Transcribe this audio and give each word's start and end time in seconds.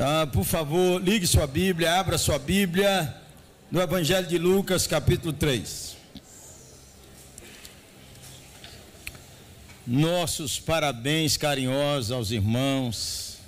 Ah, 0.00 0.28
por 0.28 0.44
favor, 0.44 1.02
ligue 1.02 1.26
sua 1.26 1.44
Bíblia, 1.44 1.98
abra 1.98 2.16
sua 2.16 2.38
Bíblia 2.38 3.12
no 3.68 3.80
Evangelho 3.80 4.28
de 4.28 4.38
Lucas, 4.38 4.86
capítulo 4.86 5.32
3. 5.32 5.96
Nossos 9.84 10.60
parabéns 10.60 11.36
carinhosos 11.36 12.12
aos 12.12 12.30
irmãos. 12.30 13.38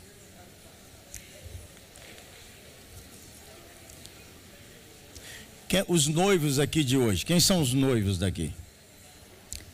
Quem, 5.69 5.85
os 5.87 6.09
noivos 6.09 6.59
aqui 6.59 6.83
de 6.83 6.97
hoje, 6.97 7.25
quem 7.25 7.39
são 7.39 7.63
os 7.63 7.73
noivos 7.73 8.19
daqui? 8.19 8.53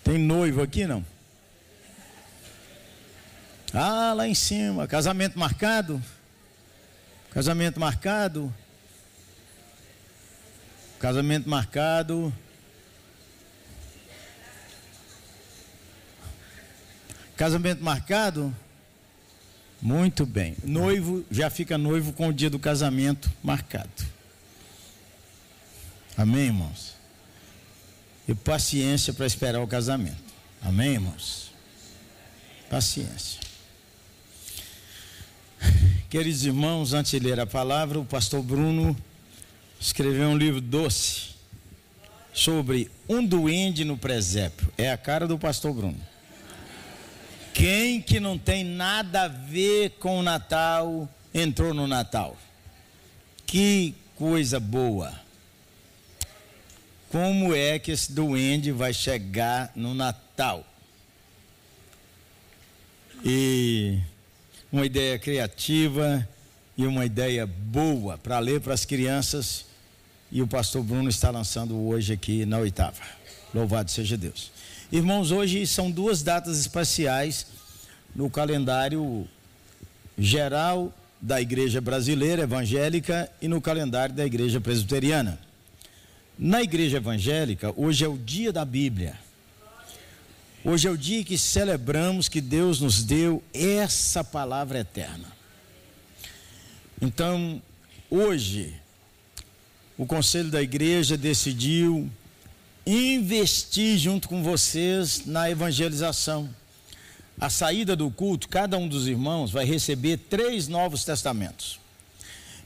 Tem 0.05 0.19
noivo 0.19 0.61
aqui 0.61 0.87
não? 0.87 1.03
Ah, 3.73 4.13
lá 4.13 4.29
em 4.29 4.35
cima, 4.35 4.87
casamento 4.87 5.39
marcado? 5.39 6.03
Casamento 7.37 7.79
marcado? 7.79 8.55
Casamento 10.99 11.51
marcado. 11.51 12.33
Casamento 17.37 17.85
marcado? 17.85 18.57
Muito 19.83 20.25
bem. 20.25 20.57
Noivo 20.65 21.27
já 21.31 21.51
fica 21.51 21.77
noivo 21.77 22.15
com 22.15 22.29
o 22.29 22.33
dia 22.33 22.49
do 22.49 22.59
casamento 22.59 23.31
marcado. 23.45 23.91
Amém, 26.17 26.47
irmãos? 26.47 26.95
E 28.27 28.35
paciência 28.35 29.13
para 29.13 29.27
esperar 29.27 29.61
o 29.61 29.69
casamento. 29.69 30.33
Amém, 30.63 30.95
irmãos? 30.95 31.53
Paciência. 32.71 33.46
Queridos 36.09 36.45
irmãos, 36.45 36.93
antes 36.93 37.11
de 37.11 37.19
ler 37.19 37.41
a 37.41 37.47
palavra, 37.47 37.99
o 37.99 38.05
pastor 38.05 38.43
Bruno 38.43 38.97
escreveu 39.81 40.29
um 40.29 40.37
livro 40.37 40.61
doce 40.61 41.35
sobre 42.33 42.91
um 43.09 43.25
duende 43.25 43.85
no 43.85 43.97
presépio. 43.97 44.73
É 44.77 44.91
a 44.91 44.97
cara 44.97 45.27
do 45.27 45.39
pastor 45.39 45.73
Bruno. 45.75 46.01
Quem 47.55 48.03
que 48.03 48.21
não 48.21 48.37
tem 48.37 48.63
nada 48.63 49.23
a 49.23 49.29
ver 49.29 49.91
com 49.99 50.19
o 50.19 50.23
Natal 50.23 51.09
entrou 51.33 51.73
no 51.73 51.87
Natal? 51.87 52.37
Que 53.47 53.95
coisa 54.15 54.61
boa. 54.61 55.13
Como 57.09 57.55
é 57.55 57.79
que 57.79 57.93
esse 57.93 58.13
duende 58.13 58.73
vai 58.73 58.93
chegar 58.93 59.73
no 59.75 59.95
Natal? 59.95 60.67
E 63.25 63.99
uma 64.77 64.85
ideia 64.85 65.19
criativa 65.19 66.29
e 66.77 66.87
uma 66.87 67.07
ideia 67.07 67.47
boa 67.47 68.19
para 68.19 68.39
ler 68.39 68.61
para 68.61 68.75
as 68.75 68.85
crianças. 68.85 69.65
E 70.31 70.43
o 70.43 70.47
pastor 70.47 70.83
Bruno 70.83 71.09
está 71.09 71.31
lançando 71.31 71.75
hoje 71.75 72.13
aqui 72.13 72.45
na 72.45 72.59
oitava. 72.59 73.01
Louvado 73.55 73.91
seja 73.91 74.19
Deus. 74.19 74.53
Irmãos, 74.93 75.31
hoje 75.31 75.67
são 75.67 75.91
duas 75.91 76.23
datas 76.23 76.61
especiais 76.61 77.47
no 78.15 78.29
calendário 78.29 79.27
geral 80.19 80.93
da 81.23 81.41
Igreja 81.41 81.81
Brasileira 81.81 82.43
Evangélica 82.43 83.31
e 83.41 83.49
no 83.49 83.63
calendário 83.63 84.15
da 84.15 84.27
Igreja 84.27 84.61
Presbiteriana. 84.61 85.39
Na 86.39 86.63
Igreja 86.63 86.99
Evangélica, 86.99 87.73
hoje 87.79 88.05
é 88.05 88.09
o 88.09 88.19
dia 88.19 88.53
da 88.53 88.65
Bíblia. 88.65 89.15
Hoje 90.69 90.89
é 90.89 90.91
o 90.91 90.99
dia 90.99 91.23
que 91.23 91.39
celebramos 91.39 92.29
que 92.29 92.41
Deus 92.41 92.81
nos 92.81 93.05
deu 93.05 93.41
essa 93.55 94.25
palavra 94.25 94.81
eterna. 94.81 95.33
Então, 97.01 97.63
hoje, 98.11 98.75
o 99.97 100.05
conselho 100.05 100.51
da 100.51 100.61
igreja 100.61 101.17
decidiu 101.17 102.11
investir 102.85 103.97
junto 103.97 104.29
com 104.29 104.43
vocês 104.43 105.25
na 105.25 105.49
evangelização. 105.49 106.51
A 107.41 107.49
saída 107.49 107.95
do 107.95 108.11
culto, 108.11 108.49
cada 108.49 108.77
um 108.77 108.89
dos 108.89 109.07
irmãos 109.07 109.53
vai 109.53 109.65
receber 109.65 110.17
três 110.17 110.67
novos 110.67 111.05
testamentos. 111.05 111.79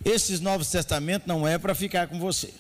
Esses 0.03 0.41
novos 0.41 0.71
testamentos 0.71 1.29
não 1.29 1.47
é 1.47 1.59
para 1.59 1.75
ficar 1.75 2.09
com 2.09 2.19
você, 2.19 2.55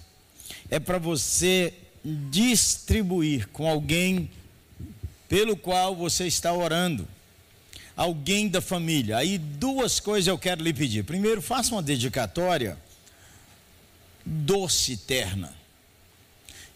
é 0.68 0.78
para 0.78 0.98
você 0.98 1.72
distribuir 2.04 3.48
com 3.48 3.66
alguém 3.66 4.28
pelo 5.30 5.56
qual 5.56 5.94
você 5.94 6.26
está 6.26 6.52
orando, 6.52 7.06
alguém 7.96 8.48
da 8.48 8.60
família. 8.60 9.16
Aí 9.16 9.38
duas 9.38 10.00
coisas 10.00 10.26
eu 10.26 10.36
quero 10.36 10.60
lhe 10.60 10.74
pedir. 10.74 11.04
Primeiro, 11.04 11.40
faça 11.40 11.72
uma 11.72 11.80
dedicatória 11.80 12.76
doce 14.26 14.96
terna. 14.96 15.54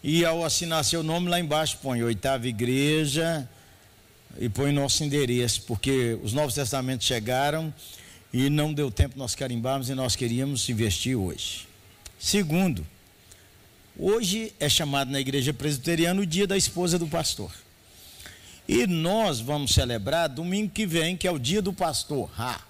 E 0.05 0.25
ao 0.25 0.45
assinar 0.45 0.85
seu 0.85 1.03
nome 1.03 1.29
lá 1.29 1.41
embaixo 1.41 1.79
põe 1.83 2.01
oitava 2.05 2.47
igreja 2.47 3.49
e 4.39 4.49
põe 4.49 4.71
nosso 4.71 5.03
endereço, 5.03 5.63
porque 5.63 6.17
os 6.23 6.33
Novos 6.33 6.55
Testamentos 6.55 7.09
chegaram 7.09 7.75
e 8.33 8.49
não 8.49 8.73
deu 8.73 8.89
tempo 8.89 9.19
nós 9.19 9.35
carimbarmos 9.35 9.89
e 9.89 9.97
nós 9.97 10.15
queríamos 10.15 10.69
investir 10.69 11.17
hoje. 11.19 11.67
Segundo, 12.21 12.87
hoje 13.99 14.53
é 14.61 14.69
chamado 14.69 15.11
na 15.11 15.19
igreja 15.19 15.53
presbiteriana 15.53 16.21
o 16.21 16.27
dia 16.27 16.47
da 16.47 16.57
esposa 16.57 16.97
do 17.01 17.09
pastor. 17.09 17.64
E 18.67 18.87
nós 18.87 19.41
vamos 19.41 19.75
celebrar 19.75 20.29
domingo 20.29 20.71
que 20.71 20.87
vem, 20.87 21.17
que 21.17 21.29
é 21.29 21.31
o 21.31 21.39
dia 21.39 21.61
do 21.61 21.73
pastor. 21.73 22.31
Ha. 22.39 22.61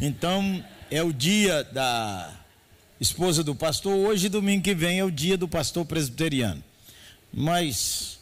Então, 0.00 0.64
é 0.90 1.02
o 1.02 1.12
dia 1.12 1.62
da 1.64 2.36
esposa 3.00 3.44
do 3.44 3.54
pastor. 3.54 3.94
Hoje, 3.94 4.28
domingo 4.28 4.64
que 4.64 4.74
vem, 4.74 4.98
é 4.98 5.04
o 5.04 5.10
dia 5.10 5.36
do 5.36 5.46
pastor 5.46 5.84
presbiteriano. 5.84 6.62
Mas 7.32 8.18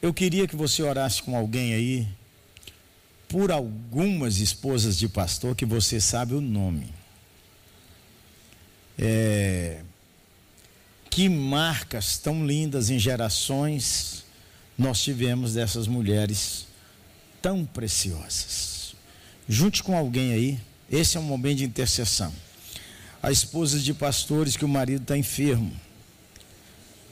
eu 0.00 0.14
queria 0.14 0.46
que 0.46 0.54
você 0.54 0.82
orasse 0.82 1.22
com 1.22 1.36
alguém 1.36 1.74
aí 1.74 2.08
por 3.28 3.50
algumas 3.50 4.38
esposas 4.38 4.96
de 4.96 5.08
pastor 5.08 5.56
que 5.56 5.64
você 5.64 6.00
sabe 6.00 6.34
o 6.34 6.40
nome. 6.40 6.92
É, 8.96 9.80
que 11.10 11.28
marcas 11.28 12.16
tão 12.16 12.46
lindas 12.46 12.90
em 12.90 12.98
gerações 12.98 14.23
nós 14.76 15.02
tivemos 15.02 15.54
dessas 15.54 15.86
mulheres 15.86 16.66
tão 17.40 17.64
preciosas. 17.64 18.94
Junte 19.48 19.82
com 19.82 19.96
alguém 19.96 20.32
aí, 20.32 20.60
esse 20.90 21.16
é 21.16 21.20
um 21.20 21.24
momento 21.24 21.58
de 21.58 21.64
intercessão 21.64 22.32
há 23.24 23.32
esposas 23.32 23.82
de 23.82 23.94
pastores 23.94 24.54
que 24.54 24.66
o 24.66 24.68
marido 24.68 25.00
está 25.00 25.16
enfermo, 25.16 25.72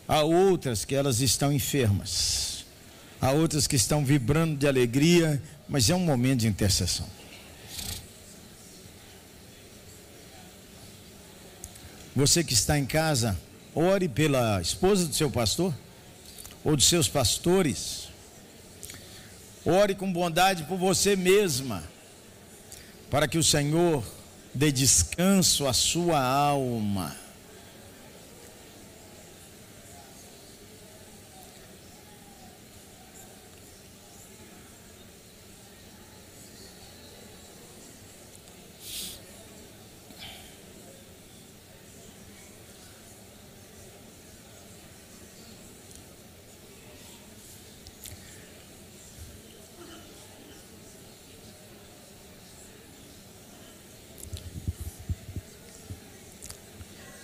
há 0.07 0.21
outras 0.23 0.85
que 0.85 0.95
elas 0.95 1.23
estão 1.23 1.51
enfermas, 1.51 2.67
há 3.19 3.31
outras 3.31 3.67
que 3.67 3.77
estão 3.77 4.05
vibrando 4.05 4.59
de 4.59 4.69
alegria, 4.69 5.43
mas 5.67 5.89
é 5.89 5.95
um 5.95 6.05
momento 6.05 6.41
de 6.41 6.49
intercessão. 6.49 7.07
Você 12.15 12.45
que 12.45 12.53
está 12.53 12.79
em 12.79 12.85
casa, 12.85 13.41
ore 13.75 14.07
pela 14.07 14.61
esposa 14.61 15.07
do 15.07 15.15
seu 15.15 15.31
pastor 15.31 15.75
ou 16.65 16.77
dos 16.77 16.87
seus 16.87 17.09
pastores. 17.09 18.09
Ore 19.65 19.95
com 19.95 20.13
bondade 20.13 20.65
por 20.65 20.77
você 20.77 21.15
mesma, 21.15 21.85
para 23.11 23.29
que 23.29 23.39
o 23.39 23.45
Senhor 23.45 24.05
dê 24.55 24.73
descanso 24.73 25.67
à 25.67 25.73
sua 25.73 26.21
alma. 26.21 27.22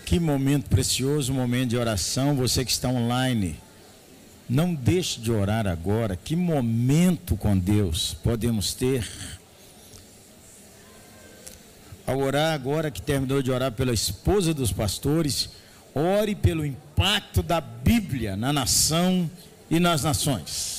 Que 0.08 0.18
momento 0.18 0.70
precioso, 0.70 1.34
momento 1.34 1.68
de 1.68 1.76
oração. 1.76 2.34
Você 2.34 2.64
que 2.64 2.70
está 2.70 2.88
online, 2.88 3.60
não 4.48 4.72
deixe 4.72 5.20
de 5.20 5.30
orar 5.30 5.66
agora. 5.66 6.16
Que 6.16 6.34
momento 6.34 7.36
com 7.36 7.58
Deus 7.58 8.16
podemos 8.24 8.72
ter. 8.72 9.06
Ao 12.06 12.18
orar 12.18 12.54
agora 12.54 12.90
que 12.90 13.02
terminou 13.02 13.42
de 13.42 13.50
orar 13.50 13.70
pela 13.72 13.92
esposa 13.92 14.54
dos 14.54 14.72
pastores, 14.72 15.50
ore 15.94 16.34
pelo 16.34 16.64
impacto 16.64 17.42
da 17.42 17.60
Bíblia 17.60 18.34
na 18.34 18.50
nação 18.50 19.30
e 19.70 19.78
nas 19.78 20.04
nações. 20.04 20.77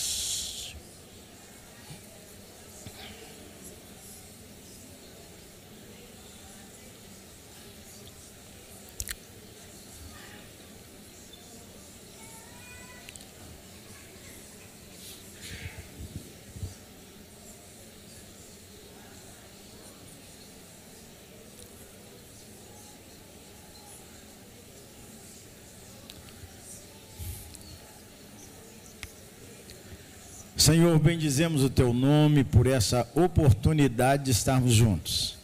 Senhor, 30.70 31.00
bendizemos 31.00 31.64
o 31.64 31.70
teu 31.70 31.92
nome 31.92 32.44
por 32.44 32.68
essa 32.68 33.10
oportunidade 33.16 34.26
de 34.26 34.30
estarmos 34.30 34.72
juntos. 34.72 35.36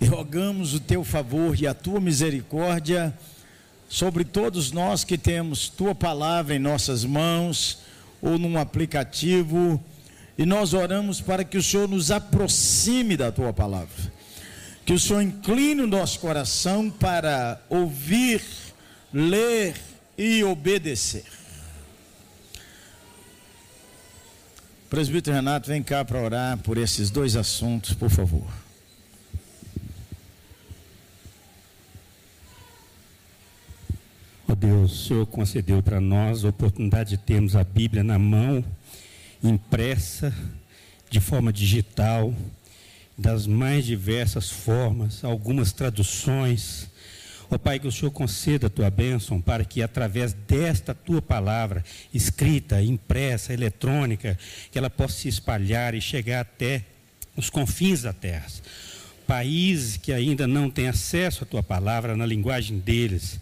E 0.00 0.04
rogamos 0.04 0.72
o 0.72 0.78
teu 0.78 1.02
favor 1.02 1.60
e 1.60 1.66
a 1.66 1.74
tua 1.74 1.98
misericórdia 1.98 3.12
sobre 3.88 4.22
todos 4.22 4.70
nós 4.70 5.02
que 5.02 5.18
temos 5.18 5.68
tua 5.68 5.96
palavra 5.96 6.54
em 6.54 6.60
nossas 6.60 7.04
mãos 7.04 7.80
ou 8.22 8.38
num 8.38 8.56
aplicativo. 8.56 9.82
E 10.38 10.46
nós 10.46 10.74
oramos 10.74 11.20
para 11.20 11.42
que 11.42 11.58
o 11.58 11.62
Senhor 11.62 11.88
nos 11.88 12.12
aproxime 12.12 13.16
da 13.16 13.32
tua 13.32 13.52
palavra. 13.52 14.12
Que 14.86 14.92
o 14.92 14.98
Senhor 14.98 15.22
incline 15.22 15.82
o 15.82 15.88
nosso 15.88 16.20
coração 16.20 16.88
para 16.88 17.60
ouvir, 17.68 18.40
ler 19.12 19.74
e 20.16 20.44
obedecer. 20.44 21.41
Presbítero 24.92 25.34
Renato, 25.34 25.68
vem 25.68 25.82
cá 25.82 26.04
para 26.04 26.20
orar 26.20 26.58
por 26.58 26.76
esses 26.76 27.08
dois 27.08 27.34
assuntos, 27.34 27.94
por 27.94 28.10
favor. 28.10 28.46
Oh 34.46 34.54
Deus, 34.54 34.92
o 34.92 35.08
Senhor 35.08 35.26
concedeu 35.28 35.82
para 35.82 35.98
nós 35.98 36.44
a 36.44 36.50
oportunidade 36.50 37.08
de 37.08 37.16
termos 37.16 37.56
a 37.56 37.64
Bíblia 37.64 38.04
na 38.04 38.18
mão, 38.18 38.62
impressa, 39.42 40.30
de 41.08 41.20
forma 41.20 41.50
digital, 41.50 42.34
das 43.16 43.46
mais 43.46 43.86
diversas 43.86 44.50
formas, 44.50 45.24
algumas 45.24 45.72
traduções, 45.72 46.86
Ó 47.54 47.58
Pai, 47.58 47.78
que 47.78 47.86
o 47.86 47.92
Senhor 47.92 48.10
conceda 48.10 48.68
a 48.68 48.70
tua 48.70 48.88
bênção 48.88 49.38
para 49.38 49.62
que 49.62 49.82
através 49.82 50.32
desta 50.32 50.94
tua 50.94 51.20
palavra, 51.20 51.84
escrita, 52.12 52.82
impressa, 52.82 53.52
eletrônica, 53.52 54.38
que 54.70 54.78
ela 54.78 54.88
possa 54.88 55.18
se 55.18 55.28
espalhar 55.28 55.94
e 55.94 56.00
chegar 56.00 56.40
até 56.40 56.82
os 57.36 57.50
confins 57.50 58.00
da 58.00 58.12
terra. 58.14 58.46
Países 59.26 59.98
que 59.98 60.14
ainda 60.14 60.46
não 60.46 60.70
têm 60.70 60.88
acesso 60.88 61.44
à 61.44 61.46
tua 61.46 61.62
palavra 61.62 62.16
na 62.16 62.24
linguagem 62.24 62.78
deles, 62.78 63.38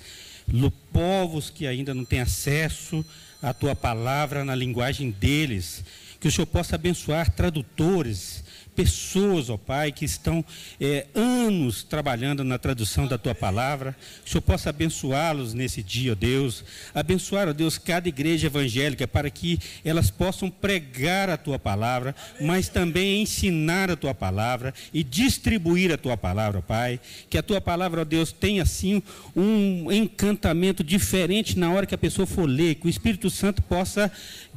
povos 0.92 1.48
que 1.48 1.64
ainda 1.68 1.94
não 1.94 2.04
têm 2.04 2.18
acesso 2.18 3.06
à 3.40 3.54
tua 3.54 3.76
palavra 3.76 4.44
na 4.44 4.56
linguagem 4.56 5.12
deles, 5.12 5.84
que 6.18 6.26
o 6.26 6.32
Senhor 6.32 6.46
possa 6.46 6.74
abençoar 6.74 7.30
tradutores, 7.30 8.42
pessoas, 8.80 9.50
ó 9.50 9.58
Pai, 9.58 9.92
que 9.92 10.06
estão 10.06 10.42
é, 10.80 11.06
anos 11.14 11.82
trabalhando 11.82 12.42
na 12.42 12.56
tradução 12.56 13.06
da 13.06 13.18
Tua 13.18 13.34
palavra. 13.34 13.94
Que 14.24 14.28
o 14.28 14.32
Senhor 14.32 14.42
possa 14.42 14.70
abençoá-los 14.70 15.52
nesse 15.52 15.82
dia, 15.82 16.12
ó 16.12 16.14
Deus. 16.14 16.64
Abençoar, 16.94 17.46
ó 17.46 17.52
Deus, 17.52 17.76
cada 17.76 18.08
igreja 18.08 18.46
evangélica 18.46 19.06
para 19.06 19.28
que 19.28 19.58
elas 19.84 20.10
possam 20.10 20.48
pregar 20.48 21.28
a 21.28 21.36
Tua 21.36 21.58
palavra, 21.58 22.14
mas 22.40 22.70
também 22.70 23.20
ensinar 23.20 23.90
a 23.90 23.96
Tua 23.96 24.14
palavra 24.14 24.72
e 24.94 25.04
distribuir 25.04 25.92
a 25.92 25.98
Tua 25.98 26.16
palavra, 26.16 26.60
ó 26.60 26.62
Pai. 26.62 26.98
Que 27.28 27.36
a 27.36 27.42
Tua 27.42 27.60
palavra, 27.60 28.00
ó 28.00 28.04
Deus, 28.04 28.32
tenha 28.32 28.62
assim 28.62 29.02
um 29.36 29.92
encantamento 29.92 30.82
diferente 30.82 31.58
na 31.58 31.70
hora 31.70 31.84
que 31.84 31.94
a 31.94 31.98
pessoa 31.98 32.26
for 32.26 32.46
ler, 32.46 32.76
que 32.76 32.86
o 32.86 32.90
Espírito 32.90 33.28
Santo 33.28 33.60
possa 33.60 34.10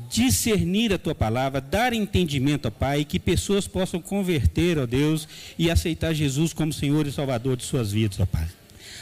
discernir 0.10 0.94
a 0.94 0.98
Tua 0.98 1.14
palavra, 1.14 1.60
dar 1.60 1.92
entendimento, 1.92 2.69
ó 2.69 2.72
Pai, 2.72 3.02
e 3.02 3.06
que 3.06 3.19
pessoas 3.19 3.68
possam 3.68 4.02
converter, 4.13 4.77
ó 4.77 4.86
Deus, 4.86 5.27
e 5.57 5.71
aceitar 5.71 6.13
Jesus 6.13 6.54
como 6.54 6.71
Senhor 6.71 7.07
e 7.07 7.12
Salvador 7.12 7.57
de 7.57 7.63
suas 7.63 7.92
vidas, 7.92 8.19
ó 8.19 8.27
Pai. 8.27 8.48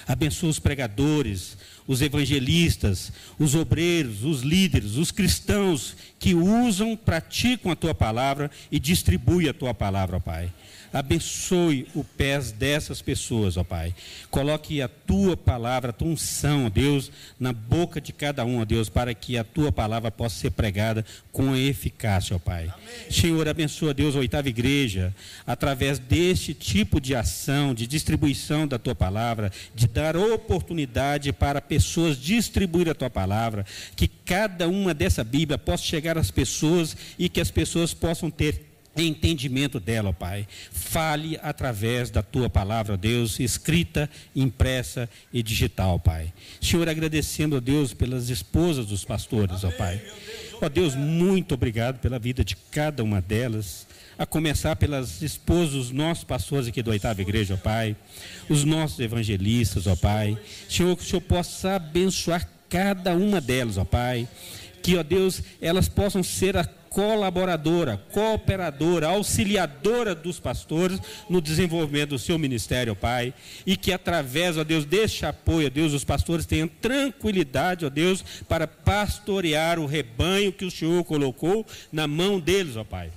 Abençoa 0.07 0.49
os 0.49 0.57
pregadores, 0.57 1.57
os 1.85 2.01
evangelistas, 2.01 3.11
os 3.37 3.53
obreiros, 3.53 4.23
os 4.23 4.41
líderes, 4.41 4.95
os 4.95 5.11
cristãos 5.11 5.97
que 6.17 6.33
usam, 6.33 6.95
praticam 6.95 7.73
a 7.73 7.75
tua 7.75 7.93
palavra 7.93 8.49
e 8.71 8.79
distribuem 8.79 9.49
a 9.49 9.53
tua 9.53 9.73
palavra, 9.73 10.15
ó 10.15 10.19
Pai. 10.21 10.49
Abençoe 10.93 11.87
o 11.95 12.03
pés 12.03 12.51
dessas 12.51 13.01
pessoas, 13.01 13.55
ó 13.55 13.63
Pai. 13.63 13.95
Coloque 14.29 14.81
a 14.81 14.89
tua 14.89 15.37
palavra, 15.37 15.91
a 15.91 15.93
tua 15.93 16.09
unção, 16.09 16.65
ó 16.65 16.69
Deus, 16.69 17.11
na 17.39 17.53
boca 17.53 18.01
de 18.01 18.11
cada 18.11 18.43
um, 18.43 18.59
ó 18.59 18.65
Deus, 18.65 18.89
para 18.89 19.13
que 19.13 19.37
a 19.37 19.43
tua 19.43 19.71
palavra 19.71 20.11
possa 20.11 20.35
ser 20.35 20.51
pregada 20.51 21.05
com 21.31 21.55
eficácia, 21.55 22.35
ó 22.35 22.39
Pai. 22.39 22.63
Amém. 22.63 23.11
Senhor, 23.11 23.47
abençoa, 23.47 23.93
Deus, 23.93 24.15
a 24.15 24.19
oitava 24.19 24.49
igreja, 24.49 25.15
através 25.47 25.97
deste 25.97 26.53
tipo 26.53 26.99
de 26.99 27.15
ação, 27.15 27.73
de 27.73 27.87
distribuição 27.87 28.67
da 28.67 28.77
tua 28.77 28.93
palavra, 28.95 29.51
de 29.73 29.87
dar 29.87 30.17
oportunidade 30.17 31.31
para 31.31 31.61
pessoas 31.61 32.17
distribuir 32.17 32.89
a 32.89 32.95
tua 32.95 33.09
palavra, 33.09 33.65
que 33.95 34.07
cada 34.07 34.67
uma 34.67 34.93
dessa 34.93 35.23
Bíblia 35.23 35.57
possa 35.57 35.83
chegar 35.83 36.17
às 36.17 36.31
pessoas 36.31 36.97
e 37.17 37.29
que 37.29 37.39
as 37.39 37.49
pessoas 37.49 37.93
possam 37.93 38.29
ter 38.29 38.70
entendimento 38.95 39.79
dela, 39.79 40.09
ó 40.09 40.13
Pai. 40.13 40.47
Fale 40.71 41.39
através 41.41 42.09
da 42.09 42.21
tua 42.21 42.49
palavra, 42.49 42.97
Deus, 42.97 43.39
escrita, 43.39 44.09
impressa 44.35 45.09
e 45.31 45.41
digital, 45.41 45.99
Pai. 45.99 46.33
Senhor, 46.59 46.87
agradecendo, 46.87 47.55
ó 47.55 47.59
Deus, 47.59 47.93
pelas 47.93 48.29
esposas 48.29 48.87
dos 48.87 49.05
pastores, 49.05 49.63
ó 49.63 49.71
Pai. 49.71 50.01
Ó 50.61 50.69
Deus, 50.69 50.95
muito 50.95 51.53
obrigado 51.53 51.99
pela 51.99 52.19
vida 52.19 52.43
de 52.43 52.55
cada 52.55 53.03
uma 53.03 53.21
delas. 53.21 53.87
A 54.17 54.25
começar 54.25 54.75
pelas 54.75 55.21
esposas 55.21 55.73
dos 55.73 55.91
nossos 55.91 56.23
pastores 56.23 56.67
aqui 56.67 56.83
da 56.83 56.91
oitava 56.91 57.21
igreja, 57.21 57.55
ó 57.55 57.57
Pai. 57.57 57.95
Os 58.49 58.63
nossos 58.63 58.99
evangelistas, 58.99 59.87
ó 59.87 59.95
Pai. 59.95 60.37
Senhor, 60.69 60.95
que 60.95 61.03
o 61.03 61.05
Senhor 61.05 61.21
possa 61.21 61.75
abençoar 61.75 62.47
cada 62.69 63.15
uma 63.15 63.41
delas, 63.41 63.77
ó 63.77 63.85
Pai. 63.85 64.27
Que, 64.83 64.97
ó 64.97 65.03
Deus, 65.03 65.41
elas 65.61 65.87
possam 65.87 66.23
ser 66.23 66.57
a 66.57 66.63
colaboradora, 66.91 68.03
cooperadora, 68.11 69.07
auxiliadora 69.07 70.13
dos 70.13 70.41
pastores 70.41 70.99
no 71.29 71.39
desenvolvimento 71.39 72.09
do 72.09 72.19
seu 72.19 72.37
ministério, 72.37 72.91
ó 72.91 72.95
Pai, 72.95 73.33
e 73.65 73.77
que 73.77 73.93
através, 73.93 74.57
ó 74.57 74.63
Deus, 74.65 74.83
deste 74.83 75.25
apoio, 75.25 75.67
ó 75.67 75.69
Deus, 75.69 75.93
os 75.93 76.03
pastores 76.03 76.45
tenham 76.45 76.67
tranquilidade, 76.67 77.85
ó 77.85 77.89
Deus, 77.89 78.21
para 78.47 78.67
pastorear 78.67 79.79
o 79.79 79.85
rebanho 79.85 80.51
que 80.51 80.65
o 80.65 80.71
Senhor 80.71 81.01
colocou 81.05 81.65
na 81.93 82.07
mão 82.07 82.41
deles, 82.41 82.75
ó 82.75 82.83
Pai. 82.83 83.09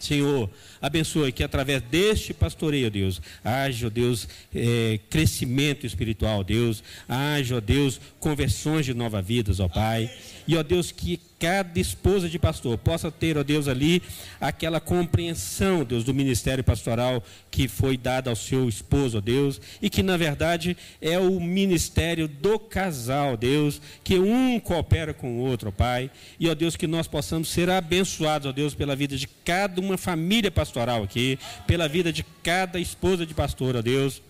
Senhor, 0.00 0.50
abençoe 0.80 1.32
que 1.32 1.42
através 1.42 1.82
deste 1.82 2.32
pastoreio, 2.32 2.90
Deus, 2.90 3.20
haja, 3.44 3.86
ó 3.86 3.90
Deus, 3.90 4.28
é, 4.54 4.98
crescimento 5.10 5.86
espiritual, 5.86 6.42
Deus, 6.42 6.82
haja, 7.08 7.56
ó 7.56 7.60
Deus, 7.60 8.00
conversões 8.18 8.86
de 8.86 8.94
nova 8.94 9.20
vidas, 9.20 9.60
ó 9.60 9.68
Pai. 9.68 10.10
E, 10.48 10.56
ó 10.56 10.62
Deus, 10.62 10.90
que 10.90 11.20
cada 11.38 11.78
esposa 11.80 12.28
de 12.28 12.38
pastor 12.38 12.76
possa 12.76 13.10
ter, 13.10 13.38
ó 13.38 13.42
Deus, 13.42 13.68
ali 13.68 14.02
aquela 14.40 14.80
compreensão, 14.80 15.84
Deus, 15.84 16.04
do 16.04 16.12
ministério 16.12 16.62
pastoral 16.64 17.22
que 17.50 17.66
foi 17.68 17.96
dado 17.96 18.28
ao 18.28 18.36
seu 18.36 18.68
esposo, 18.68 19.18
ó 19.18 19.20
Deus, 19.20 19.60
e 19.80 19.88
que 19.88 20.02
na 20.02 20.16
verdade 20.16 20.76
é 21.00 21.18
o 21.18 21.40
ministério 21.40 22.28
do 22.28 22.58
casal, 22.58 23.36
Deus, 23.36 23.80
que 24.02 24.18
um 24.18 24.58
coopera 24.60 25.14
com 25.14 25.38
o 25.38 25.40
outro, 25.40 25.68
ó 25.68 25.72
Pai, 25.72 26.10
e 26.38 26.48
ó 26.48 26.54
Deus, 26.54 26.76
que 26.76 26.86
nós 26.86 27.06
possamos 27.06 27.48
ser 27.48 27.70
abençoados, 27.70 28.48
ó 28.48 28.52
Deus, 28.52 28.74
pela 28.74 28.96
vida 28.96 29.16
de 29.16 29.26
cada 29.26 29.80
uma 29.80 29.96
família 29.96 30.50
pastoral 30.50 30.69
aqui, 31.02 31.38
pela 31.66 31.88
vida 31.88 32.12
de 32.12 32.24
cada 32.42 32.78
esposa 32.78 33.26
de 33.26 33.34
pastor, 33.34 33.76
ó 33.76 33.82
Deus. 33.82 34.22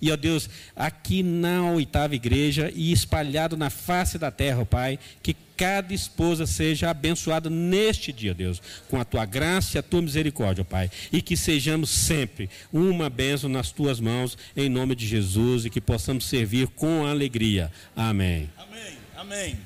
E, 0.00 0.10
ó 0.10 0.16
Deus, 0.16 0.48
aqui 0.74 1.22
na 1.22 1.70
oitava 1.70 2.14
igreja 2.14 2.72
e 2.74 2.92
espalhado 2.92 3.56
na 3.56 3.70
face 3.70 4.18
da 4.18 4.30
terra, 4.30 4.62
ó 4.62 4.64
Pai, 4.64 4.98
que 5.22 5.36
cada 5.56 5.94
esposa 5.94 6.46
seja 6.46 6.90
abençoada 6.90 7.48
neste 7.48 8.12
dia, 8.12 8.34
Deus, 8.34 8.60
com 8.88 9.00
a 9.00 9.04
tua 9.04 9.24
graça 9.24 9.76
e 9.76 9.78
a 9.78 9.82
tua 9.82 10.02
misericórdia, 10.02 10.62
ó 10.62 10.64
Pai. 10.64 10.90
E 11.12 11.22
que 11.22 11.36
sejamos 11.36 11.90
sempre 11.90 12.50
uma 12.72 13.08
bênção 13.08 13.48
nas 13.48 13.70
tuas 13.70 14.00
mãos, 14.00 14.36
em 14.56 14.68
nome 14.68 14.94
de 14.94 15.06
Jesus, 15.06 15.64
e 15.64 15.70
que 15.70 15.80
possamos 15.80 16.26
servir 16.26 16.68
com 16.68 17.06
alegria. 17.06 17.72
Amém. 17.94 18.50
Amém. 18.58 18.96
Amém. 19.16 19.58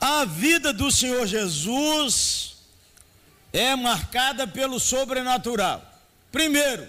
A 0.00 0.26
vida 0.26 0.72
do 0.72 0.90
Senhor 0.90 1.26
Jesus 1.26 2.53
é 3.54 3.74
marcada 3.76 4.46
pelo 4.48 4.78
sobrenatural. 4.80 5.82
Primeiro, 6.32 6.86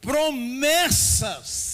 promessas 0.00 1.68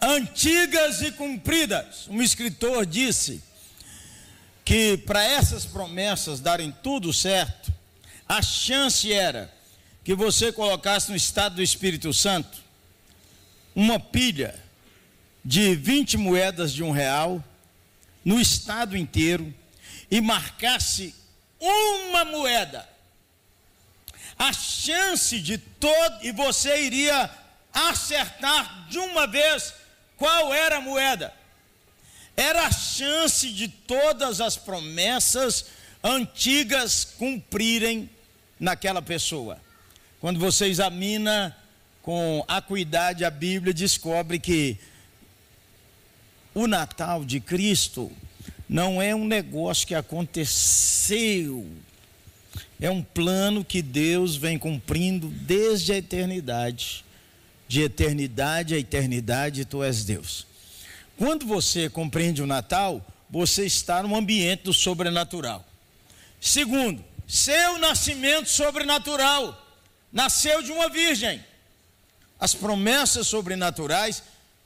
antigas 0.00 1.02
e 1.02 1.12
cumpridas. 1.12 2.08
Um 2.08 2.20
escritor 2.20 2.84
disse 2.84 3.40
que 4.64 4.96
para 4.98 5.22
essas 5.22 5.64
promessas 5.64 6.40
darem 6.40 6.74
tudo 6.82 7.12
certo, 7.12 7.72
a 8.28 8.42
chance 8.42 9.12
era 9.12 9.54
que 10.02 10.14
você 10.14 10.52
colocasse 10.52 11.10
no 11.10 11.16
estado 11.16 11.54
do 11.56 11.62
Espírito 11.62 12.12
Santo 12.12 12.58
uma 13.74 14.00
pilha 14.00 14.58
de 15.44 15.76
20 15.76 16.16
moedas 16.16 16.72
de 16.72 16.82
um 16.82 16.90
real 16.90 17.44
no 18.24 18.40
estado 18.40 18.96
inteiro 18.96 19.54
e 20.10 20.20
marcasse 20.20 21.14
uma 21.60 22.24
moeda 22.24 22.88
a 24.40 24.54
chance 24.54 25.38
de 25.38 25.58
todo, 25.58 26.24
e 26.24 26.32
você 26.32 26.86
iria 26.86 27.28
acertar 27.74 28.86
de 28.88 28.98
uma 28.98 29.26
vez 29.26 29.74
qual 30.16 30.54
era 30.54 30.78
a 30.78 30.80
moeda. 30.80 31.30
era 32.34 32.66
a 32.66 32.72
chance 32.72 33.52
de 33.52 33.68
todas 33.68 34.40
as 34.40 34.56
promessas 34.56 35.66
antigas 36.02 37.04
cumprirem 37.04 38.08
naquela 38.58 39.02
pessoa. 39.02 39.60
Quando 40.22 40.40
você 40.40 40.66
examina 40.66 41.54
com 42.00 42.42
acuidade 42.48 43.26
a 43.26 43.30
Bíblia, 43.30 43.74
descobre 43.74 44.38
que 44.38 44.78
o 46.54 46.66
Natal 46.66 47.26
de 47.26 47.40
Cristo 47.40 48.10
não 48.70 49.02
é 49.02 49.12
um 49.12 49.24
negócio 49.24 49.84
que 49.84 49.96
aconteceu, 49.96 51.66
é 52.80 52.88
um 52.88 53.02
plano 53.02 53.64
que 53.64 53.82
Deus 53.82 54.36
vem 54.36 54.56
cumprindo 54.56 55.26
desde 55.26 55.92
a 55.92 55.96
eternidade. 55.96 57.04
De 57.66 57.82
eternidade 57.82 58.74
a 58.74 58.78
eternidade, 58.78 59.64
tu 59.64 59.82
és 59.82 60.04
Deus. 60.04 60.46
Quando 61.18 61.46
você 61.46 61.90
compreende 61.90 62.42
o 62.42 62.46
Natal, 62.46 63.04
você 63.28 63.66
está 63.66 64.04
no 64.04 64.14
ambiente 64.14 64.62
do 64.62 64.72
sobrenatural. 64.72 65.66
Segundo, 66.40 67.04
seu 67.26 67.76
nascimento 67.78 68.48
sobrenatural 68.48 69.66
nasceu 70.12 70.62
de 70.62 70.70
uma 70.70 70.88
virgem. 70.88 71.44
As 72.38 72.54
promessas 72.54 73.26
sobrenaturais, 73.26 74.22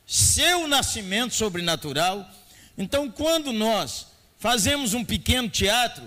seu 0.06 0.68
nascimento 0.68 1.34
sobrenatural. 1.34 2.28
Então, 2.76 3.10
quando 3.10 3.52
nós 3.52 4.06
fazemos 4.38 4.94
um 4.94 5.04
pequeno 5.04 5.48
teatro, 5.48 6.04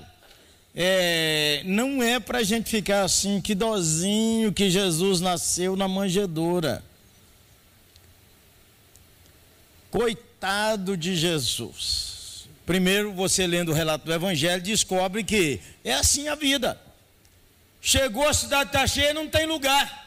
é, 0.76 1.64
não 1.66 2.04
é 2.04 2.20
para 2.20 2.40
a 2.40 2.44
gente 2.44 2.70
ficar 2.70 3.04
assim, 3.04 3.42
que 3.42 3.56
dozinho 3.56 4.54
que 4.54 4.70
Jesus 4.70 5.22
nasceu 5.22 5.76
na 5.76 5.88
manjedoura. 5.88 6.84
Coitado 9.90 10.96
de 10.96 11.16
Jesus. 11.16 12.48
Primeiro, 12.66 13.14
você 13.14 13.48
lendo 13.48 13.72
o 13.72 13.74
relato 13.74 14.06
do 14.06 14.14
Evangelho, 14.14 14.62
descobre 14.62 15.24
que 15.24 15.62
é 15.84 15.94
assim 15.94 16.28
a 16.28 16.36
vida. 16.36 16.80
Chegou, 17.82 18.28
a 18.28 18.34
cidade 18.34 18.70
está 18.70 18.86
cheia, 18.86 19.14
não 19.14 19.30
tem 19.30 19.46
lugar. 19.46 20.06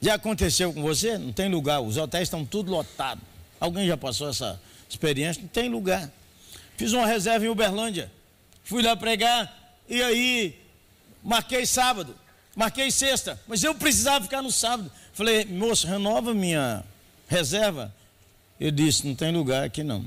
Já 0.00 0.14
aconteceu 0.14 0.72
com 0.72 0.82
você? 0.82 1.16
Não 1.16 1.32
tem 1.32 1.48
lugar, 1.48 1.80
os 1.80 1.96
hotéis 1.96 2.24
estão 2.24 2.44
tudo 2.44 2.70
lotados. 2.70 3.31
Alguém 3.62 3.86
já 3.86 3.96
passou 3.96 4.28
essa 4.28 4.60
experiência? 4.90 5.40
Não 5.40 5.48
tem 5.48 5.68
lugar. 5.68 6.10
Fiz 6.76 6.92
uma 6.92 7.06
reserva 7.06 7.46
em 7.46 7.48
Uberlândia. 7.48 8.10
Fui 8.64 8.82
lá 8.82 8.96
pregar 8.96 9.78
e 9.88 10.02
aí 10.02 10.58
marquei 11.22 11.64
sábado, 11.64 12.12
marquei 12.56 12.90
sexta, 12.90 13.40
mas 13.46 13.62
eu 13.62 13.72
precisava 13.72 14.24
ficar 14.24 14.42
no 14.42 14.50
sábado. 14.50 14.90
Falei, 15.12 15.44
moço, 15.44 15.86
renova 15.86 16.34
minha 16.34 16.82
reserva. 17.28 17.94
Ele 18.58 18.72
disse, 18.72 19.06
não 19.06 19.14
tem 19.14 19.30
lugar 19.30 19.62
aqui 19.62 19.84
não. 19.84 20.04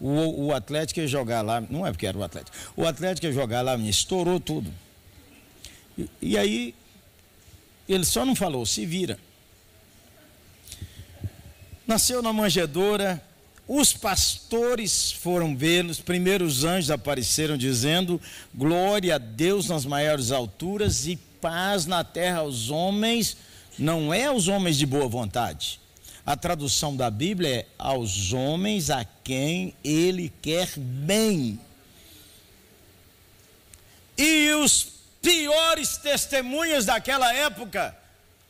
O, 0.00 0.46
o 0.46 0.52
Atlético 0.52 0.98
ia 0.98 1.06
jogar 1.06 1.42
lá, 1.42 1.60
não 1.60 1.86
é 1.86 1.92
porque 1.92 2.06
era 2.06 2.18
o 2.18 2.22
Atlético, 2.24 2.56
o 2.76 2.84
Atlético 2.84 3.28
ia 3.28 3.32
jogar 3.32 3.62
lá, 3.62 3.76
estourou 3.76 4.40
tudo. 4.40 4.74
E, 5.96 6.10
e 6.20 6.36
aí, 6.36 6.74
ele 7.88 8.04
só 8.04 8.24
não 8.24 8.34
falou, 8.34 8.66
se 8.66 8.84
vira. 8.84 9.20
Nasceu 11.90 12.22
na 12.22 12.32
manjedoura, 12.32 13.20
os 13.66 13.92
pastores 13.92 15.10
foram 15.10 15.56
vê-lo, 15.56 15.90
os 15.90 15.98
primeiros 15.98 16.62
anjos 16.62 16.88
apareceram 16.88 17.56
dizendo: 17.56 18.20
Glória 18.54 19.16
a 19.16 19.18
Deus 19.18 19.66
nas 19.66 19.84
maiores 19.84 20.30
alturas 20.30 21.08
e 21.08 21.16
paz 21.16 21.86
na 21.86 22.04
terra 22.04 22.38
aos 22.38 22.70
homens, 22.70 23.36
não 23.76 24.14
é 24.14 24.26
aos 24.26 24.46
homens 24.46 24.78
de 24.78 24.86
boa 24.86 25.08
vontade, 25.08 25.80
a 26.24 26.36
tradução 26.36 26.94
da 26.94 27.10
Bíblia 27.10 27.48
é 27.48 27.66
aos 27.76 28.32
homens 28.32 28.88
a 28.88 29.04
quem 29.04 29.74
ele 29.82 30.32
quer 30.40 30.68
bem. 30.76 31.58
E 34.16 34.52
os 34.52 34.92
piores 35.20 35.96
testemunhas 35.96 36.84
daquela 36.84 37.34
época 37.34 37.96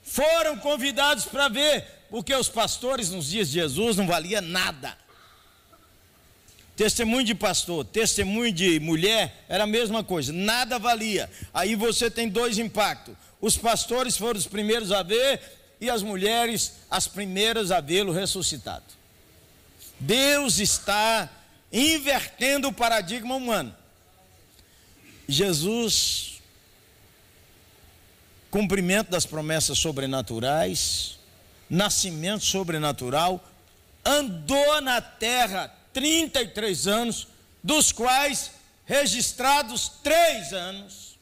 foram 0.02 0.58
convidados 0.58 1.24
para 1.24 1.48
ver, 1.48 1.99
porque 2.10 2.34
os 2.34 2.48
pastores 2.48 3.10
nos 3.10 3.28
dias 3.28 3.48
de 3.48 3.54
Jesus 3.54 3.96
não 3.96 4.06
valia 4.06 4.40
nada. 4.40 4.98
Testemunho 6.76 7.24
de 7.24 7.34
pastor, 7.34 7.84
testemunho 7.84 8.52
de 8.52 8.80
mulher 8.80 9.44
era 9.48 9.64
a 9.64 9.66
mesma 9.66 10.02
coisa, 10.02 10.32
nada 10.32 10.78
valia. 10.78 11.30
Aí 11.52 11.74
você 11.74 12.10
tem 12.10 12.28
dois 12.28 12.58
impactos. 12.58 13.14
Os 13.40 13.56
pastores 13.56 14.16
foram 14.16 14.38
os 14.38 14.46
primeiros 14.46 14.90
a 14.90 15.02
ver 15.02 15.40
e 15.80 15.88
as 15.88 16.02
mulheres 16.02 16.72
as 16.90 17.06
primeiras 17.06 17.70
a 17.70 17.80
vê-lo 17.80 18.12
ressuscitado. 18.12 18.84
Deus 20.00 20.58
está 20.58 21.30
invertendo 21.70 22.68
o 22.68 22.72
paradigma 22.72 23.36
humano. 23.36 23.74
Jesus, 25.28 26.40
cumprimento 28.50 29.10
das 29.10 29.24
promessas 29.24 29.78
sobrenaturais, 29.78 31.19
nascimento 31.70 32.44
sobrenatural, 32.44 33.42
andou 34.04 34.80
na 34.80 35.00
terra 35.00 35.72
33 35.92 36.86
anos, 36.88 37.28
dos 37.62 37.92
quais 37.92 38.50
registrados 38.84 39.88
três 40.02 40.52
anos, 40.52 41.16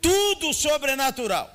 tudo 0.00 0.52
sobrenatural. 0.52 1.54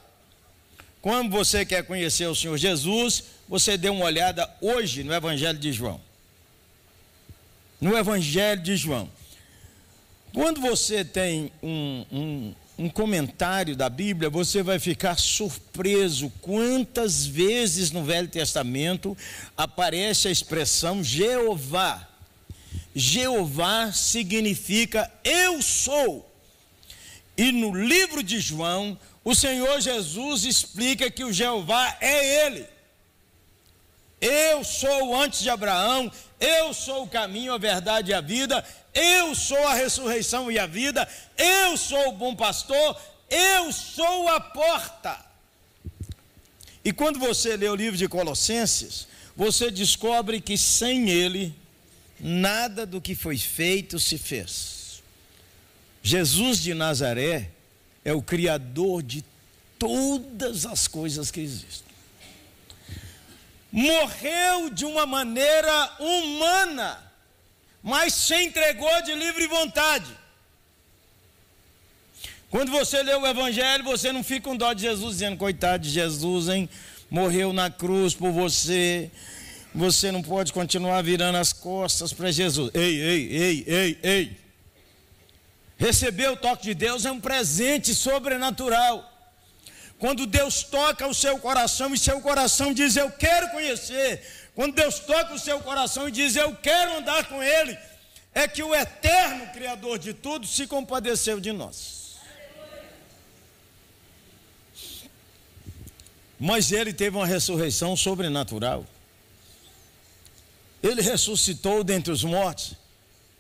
Quando 1.02 1.32
você 1.32 1.66
quer 1.66 1.84
conhecer 1.84 2.26
o 2.28 2.36
Senhor 2.36 2.58
Jesus, 2.58 3.26
você 3.50 3.76
dê 3.76 3.90
uma 3.90 4.06
olhada 4.06 4.50
hoje 4.62 5.04
no 5.04 5.14
Evangelho 5.14 5.60
de 5.60 5.74
João. 5.74 6.00
No 7.82 7.98
Evangelho 7.98 8.62
de 8.62 8.78
João. 8.78 9.10
Quando 10.34 10.62
você 10.62 11.04
tem 11.04 11.52
um, 11.62 12.06
um, 12.12 12.56
um 12.78 12.90
comentário 12.90 13.76
da 13.76 13.90
Bíblia, 13.90 14.30
você 14.30 14.64
vai 14.64 14.80
ficar 14.80 15.18
surpreso 15.18 16.32
quantas 16.42 17.26
vezes 17.26 17.92
no 17.92 18.04
Velho 18.04 18.28
Testamento 18.28 19.16
aparece 19.56 20.28
a 20.28 20.32
expressão 20.32 21.04
Jeová. 21.04 22.08
Jeová 22.96 23.92
significa 23.92 25.12
eu 25.24 25.62
sou. 25.62 26.30
E 27.38 27.52
no 27.52 27.76
livro 27.76 28.24
de 28.24 28.40
João, 28.40 28.98
o 29.24 29.34
Senhor 29.34 29.80
Jesus 29.80 30.44
explica 30.44 31.10
que 31.10 31.24
o 31.24 31.34
Jeová 31.34 31.98
é 32.00 32.46
Ele. 32.46 32.66
Eu 34.20 34.64
sou 34.64 35.16
antes 35.16 35.42
de 35.42 35.50
Abraão, 35.50 36.12
eu 36.44 36.74
sou 36.74 37.04
o 37.04 37.08
caminho, 37.08 37.54
a 37.54 37.58
verdade 37.58 38.12
e 38.12 38.14
a 38.14 38.20
vida, 38.20 38.66
eu 38.94 39.34
sou 39.34 39.66
a 39.66 39.74
ressurreição 39.74 40.52
e 40.52 40.60
a 40.60 40.68
vida, 40.68 41.08
eu 41.38 41.78
sou 41.78 42.10
o 42.10 42.18
bom 42.18 42.36
pastor, 42.36 43.00
eu 43.30 43.72
sou 43.72 44.28
a 44.28 44.42
porta. 44.42 45.18
E 46.84 46.92
quando 46.92 47.18
você 47.18 47.56
lê 47.56 47.70
o 47.70 47.76
livro 47.76 47.98
de 47.98 48.10
Colossenses, 48.10 49.08
você 49.38 49.72
descobre 49.72 50.42
que 50.42 50.58
sem 50.58 51.10
ele, 51.10 51.56
nada 52.20 52.86
do 52.86 53.00
que 53.00 53.16
foi 53.16 53.38
feito 53.38 53.98
se 53.98 54.18
fez. 54.18 55.02
Jesus 56.02 56.60
de 56.60 56.74
Nazaré 56.74 57.52
é 58.04 58.12
o 58.12 58.22
Criador 58.22 59.02
de 59.02 59.24
todas 59.80 60.66
as 60.66 60.90
coisas 60.90 61.32
que 61.32 61.40
existem. 61.40 61.93
Morreu 63.76 64.70
de 64.70 64.86
uma 64.86 65.04
maneira 65.04 65.92
humana, 66.00 67.02
mas 67.82 68.14
se 68.14 68.36
entregou 68.36 69.02
de 69.02 69.16
livre 69.16 69.48
vontade. 69.48 70.06
Quando 72.52 72.72
você 72.72 73.02
lê 73.02 73.16
o 73.16 73.26
Evangelho, 73.26 73.84
você 73.84 74.12
não 74.12 74.24
fica 74.24 74.48
com 74.48 74.56
dó 74.56 74.74
de 74.74 74.84
Jesus, 74.84 75.14
dizendo, 75.14 75.38
coitado 75.38 75.82
de 75.82 75.90
Jesus, 75.90 76.50
hein? 76.50 76.70
Morreu 77.10 77.52
na 77.52 77.72
cruz 77.72 78.14
por 78.14 78.32
você. 78.32 79.10
Você 79.74 80.12
não 80.12 80.22
pode 80.22 80.54
continuar 80.54 81.02
virando 81.02 81.40
as 81.40 81.52
costas 81.52 82.14
para 82.14 82.32
Jesus. 82.32 82.70
Ei, 82.76 83.02
ei, 83.02 83.36
ei, 83.36 83.64
ei, 83.66 84.00
ei. 84.04 84.38
Receber 85.80 86.30
o 86.30 86.38
toque 86.38 86.66
de 86.66 86.74
Deus 86.76 87.06
é 87.06 87.12
um 87.12 87.20
presente 87.20 87.96
sobrenatural. 87.96 89.13
Quando 90.04 90.26
Deus 90.26 90.64
toca 90.64 91.08
o 91.08 91.14
seu 91.14 91.40
coração 91.40 91.94
e 91.94 91.98
seu 91.98 92.20
coração 92.20 92.74
diz 92.74 92.98
eu 92.98 93.10
quero 93.10 93.50
conhecer, 93.52 94.22
quando 94.54 94.76
Deus 94.76 95.00
toca 95.00 95.34
o 95.34 95.40
seu 95.40 95.62
coração 95.62 96.10
e 96.10 96.12
diz 96.12 96.36
eu 96.36 96.54
quero 96.58 96.98
andar 96.98 97.30
com 97.30 97.42
Ele, 97.42 97.80
é 98.34 98.46
que 98.46 98.62
o 98.62 98.76
eterno 98.76 99.48
Criador 99.54 99.98
de 99.98 100.14
tudo 100.14 100.46
se 100.46 100.68
compadeceu 100.68 101.40
de 101.40 101.54
nós. 101.54 102.18
Mas 106.38 106.74
ele 106.74 106.92
teve 106.92 107.16
uma 107.16 107.26
ressurreição 107.26 107.96
sobrenatural. 107.96 108.86
Ele 110.84 111.02
ressuscitou 111.02 111.82
dentre 111.82 112.12
os 112.12 112.26
mortos. 112.26 112.74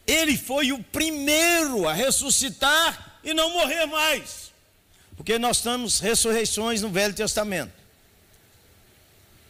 Ele 0.07 0.37
foi 0.37 0.71
o 0.71 0.81
primeiro 0.81 1.89
a 1.89 1.91
ressuscitar 1.91 3.19
e 3.21 3.33
não 3.33 3.49
morrer 3.49 3.85
mais. 3.85 4.52
Porque 5.15 5.37
nós 5.37 5.61
temos 5.61 5.99
ressurreições 5.99 6.81
no 6.81 6.89
Velho 6.89 7.13
Testamento. 7.13 7.71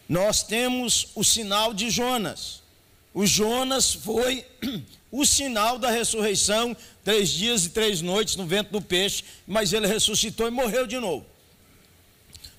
nós 0.08 0.44
temos 0.44 1.08
o 1.16 1.24
sinal 1.24 1.74
de 1.74 1.90
Jonas. 1.90 2.62
O 3.14 3.26
Jonas 3.26 3.94
foi 3.94 4.46
o 5.12 5.26
sinal 5.26 5.80
da 5.80 5.90
ressurreição, 5.90 6.76
três 7.04 7.30
dias 7.30 7.66
e 7.66 7.70
três 7.70 8.02
noites 8.02 8.36
no 8.36 8.46
vento 8.46 8.72
do 8.72 8.82
peixe, 8.82 9.24
mas 9.48 9.72
ele 9.72 9.88
ressuscitou 9.88 10.48
e 10.48 10.52
morreu 10.52 10.86
de 10.86 11.00
novo. 11.00 11.26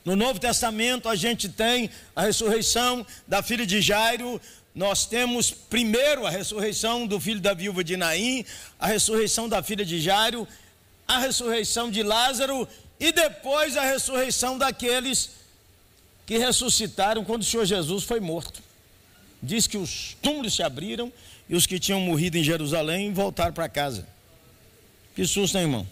No 0.04 0.16
Novo 0.16 0.38
Testamento 0.38 1.08
a 1.08 1.16
gente 1.16 1.48
tem 1.48 1.90
a 2.14 2.22
ressurreição 2.22 3.06
da 3.26 3.42
filha 3.42 3.66
de 3.66 3.80
Jairo, 3.80 4.40
nós 4.74 5.06
temos 5.06 5.50
primeiro 5.50 6.26
a 6.26 6.30
ressurreição 6.30 7.06
do 7.06 7.20
filho 7.20 7.40
da 7.40 7.54
viúva 7.54 7.84
de 7.84 7.96
Naim, 7.96 8.44
a 8.78 8.86
ressurreição 8.86 9.48
da 9.48 9.62
filha 9.62 9.84
de 9.84 10.00
Jairo, 10.00 10.46
a 11.06 11.18
ressurreição 11.18 11.90
de 11.90 12.02
Lázaro 12.02 12.68
e 13.04 13.12
depois 13.12 13.76
a 13.76 13.84
ressurreição 13.84 14.56
daqueles 14.56 15.32
que 16.24 16.38
ressuscitaram 16.38 17.22
quando 17.22 17.42
o 17.42 17.44
Senhor 17.44 17.66
Jesus 17.66 18.02
foi 18.02 18.18
morto. 18.18 18.62
Diz 19.42 19.66
que 19.66 19.76
os 19.76 20.16
túmulos 20.22 20.54
se 20.54 20.62
abriram 20.62 21.12
e 21.46 21.54
os 21.54 21.66
que 21.66 21.78
tinham 21.78 22.00
morrido 22.00 22.38
em 22.38 22.42
Jerusalém 22.42 23.12
voltaram 23.12 23.52
para 23.52 23.68
casa. 23.68 24.08
Que 25.14 25.26
susto, 25.26 25.58
hein, 25.58 25.64
irmão? 25.64 25.86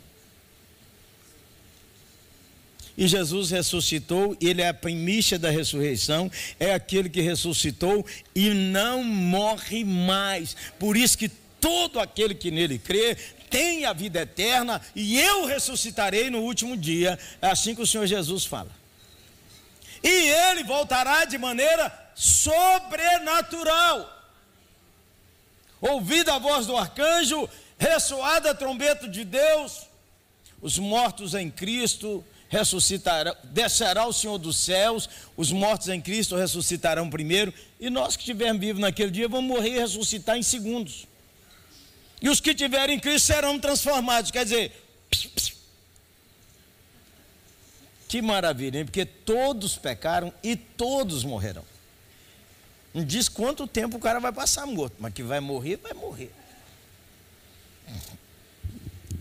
E 2.97 3.07
Jesus 3.07 3.50
ressuscitou, 3.50 4.35
ele 4.40 4.62
é 4.62 4.69
a 4.69 4.75
primícia 4.75 5.38
da 5.38 5.50
ressurreição, 5.50 6.31
é 6.59 6.73
aquele 6.73 7.11
que 7.11 7.21
ressuscitou 7.21 8.07
e 8.35 8.49
não 8.54 9.04
morre 9.04 9.85
mais. 9.85 10.57
Por 10.78 10.97
isso 10.97 11.19
que 11.19 11.28
todo 11.61 12.00
aquele 12.00 12.35
que 12.35 12.50
nele 12.50 12.78
crê 12.78 13.19
tem 13.52 13.85
a 13.85 13.92
vida 13.92 14.23
eterna 14.23 14.80
e 14.97 15.21
eu 15.21 15.44
ressuscitarei 15.44 16.30
no 16.30 16.40
último 16.40 16.76
dia. 16.76 17.18
É 17.40 17.49
assim 17.49 17.75
que 17.75 17.82
o 17.82 17.87
Senhor 17.87 18.06
Jesus 18.06 18.47
fala. 18.47 18.71
E 20.02 20.09
ele 20.09 20.64
voltará 20.64 21.25
de 21.26 21.38
maneira 21.38 21.92
sobrenatural. 22.14 24.09
Ouvida 25.80 26.35
a 26.35 26.38
voz 26.38 26.66
do 26.66 26.76
arcanjo, 26.76 27.49
ressoada 27.78 28.50
a 28.50 28.54
trombeta 28.54 29.06
de 29.06 29.25
Deus, 29.25 29.82
os 30.61 30.78
mortos 30.78 31.35
em 31.35 31.50
Cristo 31.50 32.25
ressuscitarão, 32.49 33.35
descerá 33.44 34.06
o 34.06 34.12
Senhor 34.12 34.38
dos 34.38 34.56
céus, 34.56 35.09
os 35.37 35.50
mortos 35.50 35.88
em 35.88 36.00
Cristo 36.00 36.37
ressuscitarão 36.37 37.11
primeiro, 37.11 37.52
e 37.80 37.90
nós 37.90 38.14
que 38.14 38.23
estivermos 38.23 38.61
vivos 38.61 38.80
naquele 38.80 39.11
dia 39.11 39.26
vamos 39.26 39.50
morrer 39.50 39.71
e 39.71 39.78
ressuscitar 39.80 40.37
em 40.37 40.42
segundos. 40.42 41.06
E 42.23 42.29
os 42.29 42.41
que 42.41 42.55
tiverem 42.55 42.97
em 42.97 43.00
Cristo 43.00 43.26
serão 43.26 43.59
transformados, 43.59 44.31
quer 44.31 44.45
dizer, 44.45 44.71
pss, 45.11 45.29
pss. 45.29 45.52
que 48.07 48.23
maravilha, 48.23 48.79
hein? 48.79 48.85
porque 48.85 49.05
todos 49.05 49.76
pecaram 49.76 50.33
e 50.41 50.55
todos 50.55 51.25
morrerão. 51.25 51.64
Não 52.95 53.05
diz 53.05 53.29
quanto 53.29 53.67
tempo 53.67 53.97
o 53.97 54.00
cara 54.00 54.21
vai 54.21 54.33
passar 54.33 54.67
morto, 54.67 54.95
mas 55.00 55.12
que 55.12 55.23
vai 55.23 55.41
morrer, 55.41 55.79
vai 55.79 55.95
morrer. 55.95 56.31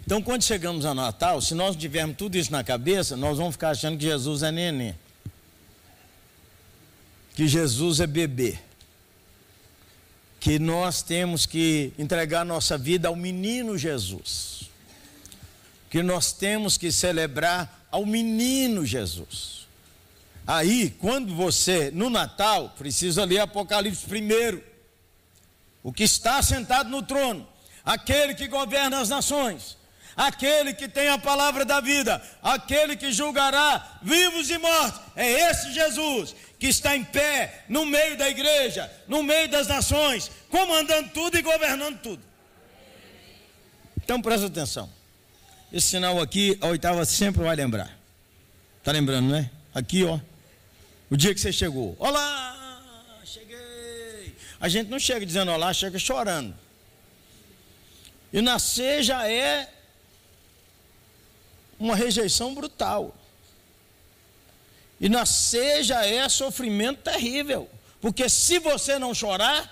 Então, 0.05 0.21
quando 0.21 0.43
chegamos 0.43 0.85
ao 0.85 0.93
Natal, 0.93 1.41
se 1.41 1.55
nós 1.55 1.75
tivermos 1.75 2.17
tudo 2.17 2.37
isso 2.37 2.51
na 2.51 2.63
cabeça, 2.63 3.15
nós 3.15 3.37
vamos 3.37 3.53
ficar 3.53 3.69
achando 3.69 3.97
que 3.97 4.03
Jesus 4.03 4.43
é 4.43 4.51
neném. 4.51 4.93
Que 7.33 7.47
Jesus 7.47 8.01
é 8.01 8.05
bebê. 8.05 8.59
Que 10.41 10.59
nós 10.59 11.01
temos 11.01 11.45
que 11.45 11.93
entregar 11.97 12.43
nossa 12.43 12.77
vida 12.77 13.07
ao 13.07 13.15
menino 13.15 13.77
Jesus. 13.77 14.69
Que 15.89 16.03
nós 16.03 16.33
temos 16.33 16.77
que 16.77 16.91
celebrar 16.91 17.87
ao 17.89 18.05
menino 18.05 18.85
Jesus. 18.85 19.67
Aí, 20.45 20.89
quando 20.99 21.33
você, 21.33 21.91
no 21.91 22.09
Natal, 22.09 22.75
precisa 22.77 23.23
ler 23.23 23.39
Apocalipse 23.39 24.05
primeiro. 24.05 24.61
O 25.81 25.93
que 25.93 26.03
está 26.03 26.41
sentado 26.41 26.89
no 26.89 27.01
trono, 27.01 27.47
aquele 27.85 28.35
que 28.35 28.49
governa 28.49 28.99
as 28.99 29.07
nações 29.07 29.77
aquele 30.15 30.73
que 30.73 30.87
tem 30.87 31.09
a 31.09 31.17
palavra 31.17 31.65
da 31.65 31.79
vida, 31.79 32.21
aquele 32.43 32.95
que 32.95 33.11
julgará 33.11 33.99
vivos 34.01 34.49
e 34.49 34.57
mortos. 34.57 35.01
É 35.15 35.49
esse 35.49 35.73
Jesus 35.73 36.35
que 36.61 36.67
está 36.67 36.95
em 36.95 37.03
pé 37.03 37.63
no 37.67 37.87
meio 37.87 38.15
da 38.15 38.29
igreja, 38.29 38.89
no 39.07 39.23
meio 39.23 39.49
das 39.49 39.65
nações, 39.65 40.29
comandando 40.47 41.09
tudo 41.09 41.35
e 41.35 41.41
governando 41.41 41.99
tudo. 41.99 42.21
Então 43.97 44.21
presta 44.21 44.45
atenção. 44.45 44.87
Esse 45.73 45.87
sinal 45.87 46.21
aqui, 46.21 46.55
a 46.61 46.67
oitava 46.67 47.03
sempre 47.03 47.41
vai 47.41 47.55
lembrar. 47.55 47.97
Está 48.77 48.91
lembrando, 48.91 49.31
né? 49.31 49.49
Aqui, 49.73 50.03
ó. 50.03 50.19
O 51.09 51.17
dia 51.17 51.33
que 51.33 51.41
você 51.41 51.51
chegou. 51.51 51.95
Olá, 51.97 53.19
cheguei. 53.25 54.35
A 54.59 54.69
gente 54.69 54.87
não 54.87 54.99
chega 54.99 55.25
dizendo 55.25 55.51
olá, 55.51 55.73
chega 55.73 55.97
chorando. 55.97 56.53
E 58.31 58.39
nascer 58.39 59.01
já 59.01 59.27
é 59.27 59.67
uma 61.79 61.95
rejeição 61.95 62.53
brutal. 62.53 63.15
E 65.01 65.09
nascer 65.09 65.83
já 65.83 66.05
é 66.05 66.29
sofrimento 66.29 67.01
terrível. 67.01 67.67
Porque 67.99 68.29
se 68.29 68.59
você 68.59 68.99
não 68.99 69.15
chorar, 69.15 69.67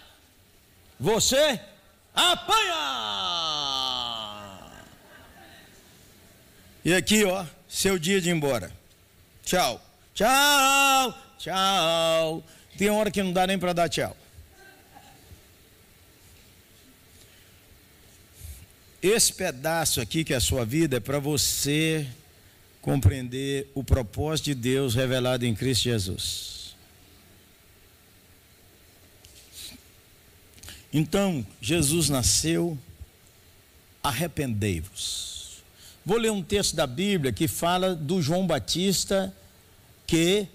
você 1.00 1.62
apanha. 2.16 2.76
E 6.84 6.96
aqui, 6.96 7.24
ó, 7.26 7.46
seu 7.68 8.00
dia 8.00 8.20
de 8.20 8.30
ir 8.30 8.34
embora. 8.34 8.72
Tchau. 9.46 9.80
Tchau. 10.16 11.14
Tchau. 11.38 12.44
Tem 12.76 12.90
hora 12.90 13.12
que 13.12 13.22
não 13.22 13.32
dá 13.32 13.46
nem 13.46 13.60
para 13.60 13.74
dar 13.74 13.88
tchau. 13.88 14.18
Esse 19.02 19.32
pedaço 19.32 20.02
aqui 20.02 20.24
que 20.24 20.34
é 20.34 20.38
a 20.38 20.42
sua 20.42 20.66
vida 20.66 20.98
é 20.98 21.00
para 21.00 21.20
você 21.20 22.08
compreender 22.82 23.70
o 23.76 23.84
propósito 23.84 24.46
de 24.46 24.56
Deus 24.56 24.96
revelado 24.96 25.46
em 25.46 25.54
Cristo 25.54 25.84
Jesus. 25.84 26.76
Então, 30.92 31.46
Jesus 31.62 32.10
nasceu, 32.10 32.78
arrependei-vos. 34.02 35.62
Vou 36.06 36.18
ler 36.18 36.32
um 36.32 36.42
texto 36.42 36.76
da 36.76 36.88
Bíblia 36.88 37.32
que 37.32 37.48
fala 37.48 37.94
do 37.94 38.22
João 38.22 38.48
Batista 38.48 39.34
que 40.08 40.48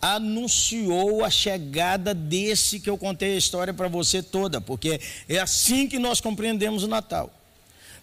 anunciou 0.00 1.24
a 1.24 1.30
chegada 1.30 2.14
desse 2.14 2.78
que 2.78 2.88
eu 2.88 2.96
contei 2.96 3.34
a 3.34 3.38
história 3.38 3.74
para 3.74 3.88
você 3.88 4.22
toda, 4.22 4.60
porque 4.60 5.00
é 5.28 5.38
assim 5.38 5.88
que 5.88 5.98
nós 5.98 6.20
compreendemos 6.20 6.84
o 6.84 6.88
Natal. 6.88 7.34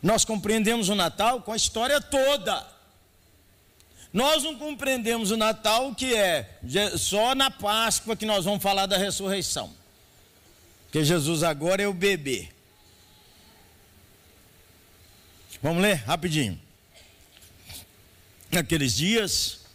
Nós 0.04 0.26
compreendemos 0.26 0.90
o 0.90 0.96
Natal 0.96 1.42
com 1.42 1.52
a 1.52 1.56
história 1.56 2.00
toda. 2.02 2.77
Nós 4.14 4.44
não 4.44 4.58
compreendemos 4.58 5.32
o 5.32 5.38
Natal 5.38 5.94
que 5.94 6.16
é 6.16 6.60
só 6.98 7.36
na 7.36 7.52
Páscoa 7.52 8.16
que 8.16 8.26
nós 8.26 8.46
vamos 8.46 8.64
falar 8.64 8.86
da 8.86 8.98
ressurreição. 8.98 9.74
Porque 10.86 11.04
Jesus 11.04 11.44
agora 11.44 11.84
é 11.84 11.88
o 11.88 11.94
bebê. 11.94 12.50
Vamos 15.62 15.82
ler 15.82 15.96
rapidinho. 15.96 16.60
Naqueles 18.52 18.96
dias, 18.96 19.67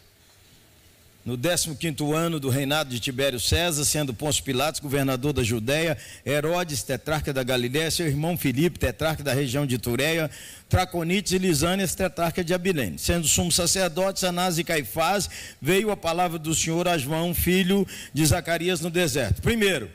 no 1.25 1.39
15 1.39 2.13
ano 2.15 2.41
do 2.41 2.49
reinado 2.49 2.91
de 2.91 2.99
Tibério 2.99 3.39
César, 3.39 3.85
sendo 3.85 4.13
Pôncio 4.13 4.43
Pilatos 4.43 4.81
governador 4.81 5.33
da 5.33 5.43
Judéia, 5.45 5.97
Herodes, 6.27 6.83
tetrarca 6.83 7.33
da 7.33 7.45
Galiléia, 7.45 7.91
seu 7.93 8.09
irmão 8.09 8.37
Filipe, 8.37 8.79
tetrarca 8.79 9.23
da 9.23 9.33
região 9.33 9.65
de 9.65 9.79
Tureia, 9.79 10.29
Traconites 10.69 11.33
e 11.33 11.39
Lisânias, 11.39 11.95
tetrarca 11.95 12.43
de 12.43 12.53
Abilene. 12.53 12.99
Sendo 12.99 13.29
sumos 13.29 13.55
sacerdotes, 13.55 14.25
Anás 14.25 14.59
e 14.59 14.65
Caifás, 14.65 15.31
veio 15.61 15.93
a 15.93 15.97
palavra 15.97 16.41
do 16.41 16.55
Senhor 16.55 16.89
a 16.89 16.99
João, 16.99 17.33
filho 17.33 17.87
de 18.13 18.27
Zacarias, 18.27 18.81
no 18.81 18.91
deserto. 18.91 19.41
Primeiro, 19.41 19.89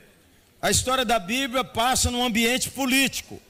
a 0.61 0.71
história 0.71 1.03
da 1.03 1.19
Bíblia 1.19 1.63
passa 1.63 2.09
num 2.09 2.23
ambiente 2.23 2.69
político. 2.69 3.41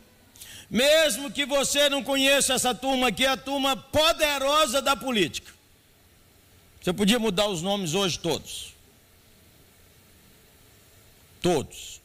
Mesmo 0.70 1.32
que 1.32 1.46
você 1.46 1.90
não 1.90 2.04
conheça 2.04 2.56
essa 2.56 2.74
turma 2.74 3.10
aqui, 3.10 3.24
é 3.24 3.30
a 3.30 3.38
turma 3.38 3.78
poderosa 3.78 4.82
da 4.82 4.96
política. 4.96 5.57
Você 6.88 6.94
podia 6.94 7.20
mudar 7.20 7.50
os 7.50 7.62
nomes 7.62 7.94
hoje 7.94 8.18
todos. 8.18 8.74
Todos. 11.42 12.00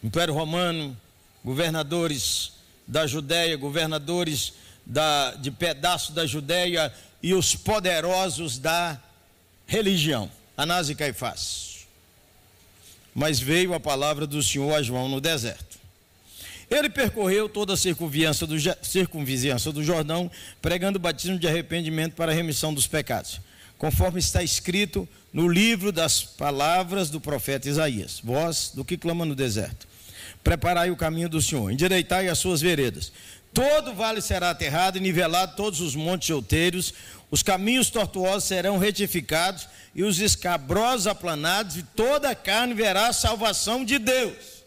Império 0.00 0.32
Romano, 0.32 0.96
governadores 1.44 2.52
da 2.86 3.08
Judéia, 3.08 3.56
governadores 3.56 4.52
da, 4.86 5.32
de 5.32 5.50
pedaço 5.50 6.12
da 6.12 6.24
Judéia 6.24 6.94
e 7.20 7.34
os 7.34 7.56
poderosos 7.56 8.60
da 8.60 9.02
religião, 9.66 10.30
Anás 10.56 10.88
e 10.88 10.94
Caifás. 10.94 11.88
Mas 13.12 13.40
veio 13.40 13.74
a 13.74 13.80
palavra 13.80 14.24
do 14.24 14.40
Senhor 14.40 14.72
a 14.72 14.82
João 14.82 15.08
no 15.08 15.20
deserto. 15.20 15.69
Ele 16.70 16.88
percorreu 16.88 17.48
toda 17.48 17.74
a 17.74 17.76
circunvizinhança 17.76 18.46
do, 18.46 18.54
circunvizinhança 18.82 19.72
do 19.72 19.82
Jordão, 19.82 20.30
pregando 20.62 20.98
o 20.98 21.00
batismo 21.00 21.36
de 21.36 21.48
arrependimento 21.48 22.14
para 22.14 22.30
a 22.30 22.34
remissão 22.34 22.72
dos 22.72 22.86
pecados. 22.86 23.40
conforme 23.76 24.20
está 24.20 24.42
escrito 24.42 25.08
no 25.32 25.48
livro 25.48 25.90
das 25.90 26.22
palavras 26.22 27.10
do 27.10 27.20
profeta 27.20 27.68
Isaías: 27.68 28.20
Voz 28.22 28.72
do 28.74 28.84
que 28.84 28.96
clama 28.96 29.24
no 29.24 29.34
deserto. 29.34 29.88
Preparai 30.44 30.90
o 30.90 30.96
caminho 30.96 31.28
do 31.28 31.42
Senhor, 31.42 31.70
endireitai 31.70 32.28
as 32.28 32.38
suas 32.38 32.60
veredas. 32.60 33.12
Todo 33.52 33.92
vale 33.92 34.20
será 34.20 34.50
aterrado 34.50 34.96
e 34.96 35.00
nivelado, 35.00 35.56
todos 35.56 35.80
os 35.80 35.96
montes 35.96 36.30
outeiros, 36.30 36.94
os 37.30 37.42
caminhos 37.42 37.90
tortuosos 37.90 38.44
serão 38.44 38.78
retificados 38.78 39.66
e 39.94 40.04
os 40.04 40.20
escabrosos 40.20 41.06
aplanados, 41.06 41.76
e 41.76 41.82
toda 41.82 42.30
a 42.30 42.34
carne 42.34 42.74
verá 42.74 43.08
a 43.08 43.12
salvação 43.12 43.84
de 43.84 43.98
Deus. 43.98 44.59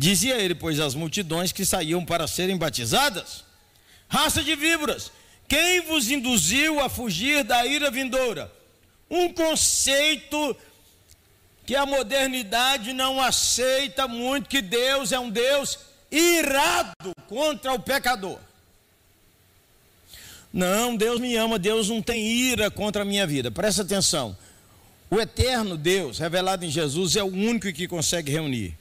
Dizia 0.00 0.40
ele, 0.40 0.54
pois, 0.54 0.80
às 0.80 0.94
multidões 0.94 1.52
que 1.52 1.62
saíam 1.62 2.02
para 2.02 2.26
serem 2.26 2.56
batizadas: 2.56 3.44
Raça 4.08 4.42
de 4.42 4.56
víboras, 4.56 5.12
quem 5.46 5.82
vos 5.82 6.10
induziu 6.10 6.80
a 6.80 6.88
fugir 6.88 7.44
da 7.44 7.66
ira 7.66 7.90
vindoura? 7.90 8.50
Um 9.10 9.30
conceito 9.30 10.56
que 11.66 11.76
a 11.76 11.84
modernidade 11.84 12.94
não 12.94 13.20
aceita 13.20 14.08
muito, 14.08 14.48
que 14.48 14.62
Deus 14.62 15.12
é 15.12 15.20
um 15.20 15.28
Deus 15.28 15.78
irado 16.10 17.12
contra 17.28 17.74
o 17.74 17.78
pecador. 17.78 18.38
Não, 20.50 20.96
Deus 20.96 21.20
me 21.20 21.36
ama, 21.36 21.58
Deus 21.58 21.90
não 21.90 22.00
tem 22.00 22.26
ira 22.26 22.70
contra 22.70 23.02
a 23.02 23.04
minha 23.04 23.26
vida. 23.26 23.50
Presta 23.50 23.82
atenção. 23.82 24.34
O 25.10 25.20
eterno 25.20 25.76
Deus, 25.76 26.18
revelado 26.18 26.64
em 26.64 26.70
Jesus, 26.70 27.16
é 27.16 27.22
o 27.22 27.26
único 27.26 27.70
que 27.70 27.86
consegue 27.86 28.32
reunir 28.32 28.79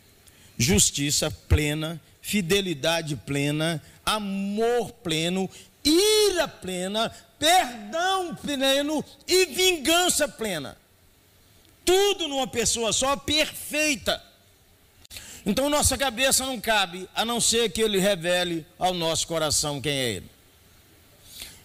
justiça 0.60 1.32
plena, 1.32 2.00
fidelidade 2.22 3.16
plena, 3.16 3.82
amor 4.06 4.92
pleno, 4.92 5.50
ira 5.84 6.50
plena, 6.50 7.10
perdão 7.40 8.36
pleno 8.36 9.04
e 9.26 9.46
vingança 9.46 10.28
plena. 10.28 10.78
Tudo 11.86 12.28
numa 12.28 12.46
pessoa 12.46 12.92
só, 12.92 13.16
perfeita. 13.16 14.22
Então 15.46 15.70
nossa 15.70 15.98
cabeça 15.98 16.46
não 16.46 16.60
cabe, 16.60 17.10
a 17.16 17.24
não 17.24 17.40
ser 17.40 17.72
que 17.72 17.82
ele 17.82 17.98
revele 17.98 18.66
ao 18.78 18.94
nosso 18.94 19.26
coração 19.26 19.82
quem 19.82 19.94
é 19.94 20.10
ele. 20.12 20.30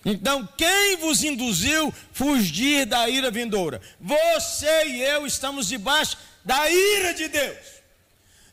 Então, 0.06 0.46
quem 0.58 0.98
vos 0.98 1.24
induziu 1.24 1.92
fugir 2.12 2.84
da 2.84 3.08
ira 3.08 3.30
vindoura? 3.30 3.80
Você 3.98 4.86
e 4.86 5.02
eu 5.02 5.26
estamos 5.26 5.66
debaixo 5.68 6.18
da 6.44 6.70
ira 6.70 7.14
de 7.14 7.26
Deus. 7.28 7.73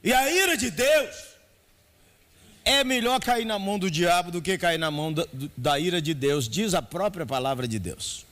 E 0.03 0.13
a 0.13 0.31
ira 0.31 0.57
de 0.57 0.71
Deus 0.71 1.15
é 2.63 2.83
melhor 2.83 3.19
cair 3.19 3.45
na 3.45 3.57
mão 3.57 3.77
do 3.77 3.89
diabo 3.89 4.31
do 4.31 4.41
que 4.41 4.57
cair 4.57 4.77
na 4.77 4.91
mão 4.91 5.11
da, 5.11 5.25
da 5.57 5.79
ira 5.79 6.01
de 6.01 6.13
Deus, 6.13 6.47
diz 6.47 6.73
a 6.73 6.81
própria 6.81 7.25
palavra 7.25 7.67
de 7.67 7.79
Deus. 7.79 8.25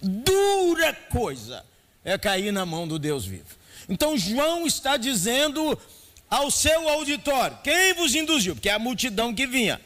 Dura 0.00 0.92
coisa 0.92 1.64
é 2.04 2.18
cair 2.18 2.52
na 2.52 2.66
mão 2.66 2.86
do 2.86 2.98
Deus 2.98 3.24
vivo. 3.24 3.56
Então, 3.88 4.16
João 4.16 4.66
está 4.66 4.96
dizendo 4.96 5.78
ao 6.28 6.50
seu 6.50 6.88
auditório: 6.88 7.58
quem 7.62 7.94
vos 7.94 8.14
induziu? 8.14 8.54
Porque 8.54 8.68
é 8.68 8.72
a 8.72 8.78
multidão 8.78 9.34
que 9.34 9.46
vinha. 9.46 9.80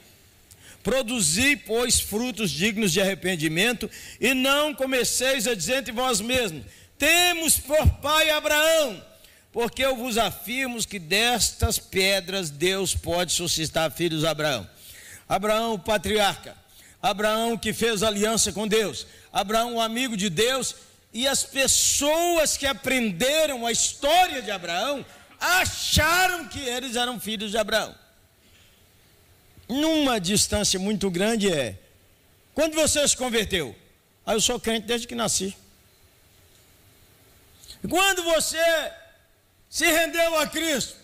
Produzi, 0.83 1.57
pois, 1.57 2.01
frutos 2.01 2.51
dignos 2.51 2.93
de 2.93 3.01
arrependimento, 3.01 3.91
e 4.21 4.33
não 4.33 4.75
comeceis 4.75 5.47
a 5.47 5.55
dizer 5.55 5.79
entre 5.79 5.93
vós 5.93 6.21
mesmos: 6.21 6.65
Temos 6.97 7.59
por 7.59 7.87
pai 8.01 8.31
Abraão, 8.31 9.03
porque 9.59 9.85
eu 9.85 9.97
vos 9.97 10.17
afirmo 10.17 10.79
que 10.87 11.01
destas 11.01 11.81
pedras 11.81 12.49
Deus 12.49 12.95
pode 12.95 13.33
suscitar 13.33 13.91
filhos 13.91 14.23
a 14.23 14.31
Abraão. 14.31 14.71
Abraão, 15.29 15.75
o 15.75 15.79
patriarca, 15.81 16.57
Abraão 17.03 17.59
que 17.59 17.73
fez 17.73 18.05
aliança 18.05 18.53
com 18.53 18.69
Deus, 18.69 19.05
Abraão, 19.33 19.75
o 19.75 19.81
amigo 19.81 20.17
de 20.17 20.31
Deus, 20.31 20.77
e 21.13 21.27
as 21.27 21.43
pessoas 21.43 22.57
que 22.57 22.69
aprenderam 22.69 23.67
a 23.67 23.73
história 23.73 24.41
de 24.41 24.53
Abraão 24.53 25.05
acharam 25.41 26.47
que 26.47 26.61
eles 26.61 26.95
eram 26.95 27.19
filhos 27.19 27.51
de 27.51 27.59
Abraão 27.59 27.93
numa 29.69 30.21
distância 30.21 30.79
muito 30.79 31.11
grande 31.11 31.53
é: 31.53 31.77
quando 32.55 32.77
você 32.77 33.09
se 33.09 33.17
converteu? 33.17 33.75
Ah, 34.25 34.35
eu 34.35 34.41
sou 34.41 34.61
crente 34.61 34.87
desde 34.87 35.09
que 35.09 35.17
nasci. 35.17 35.57
Quando 37.89 38.23
você 38.23 38.57
se 39.69 39.85
rendeu 39.85 40.39
a 40.39 40.47
Cristo? 40.47 40.97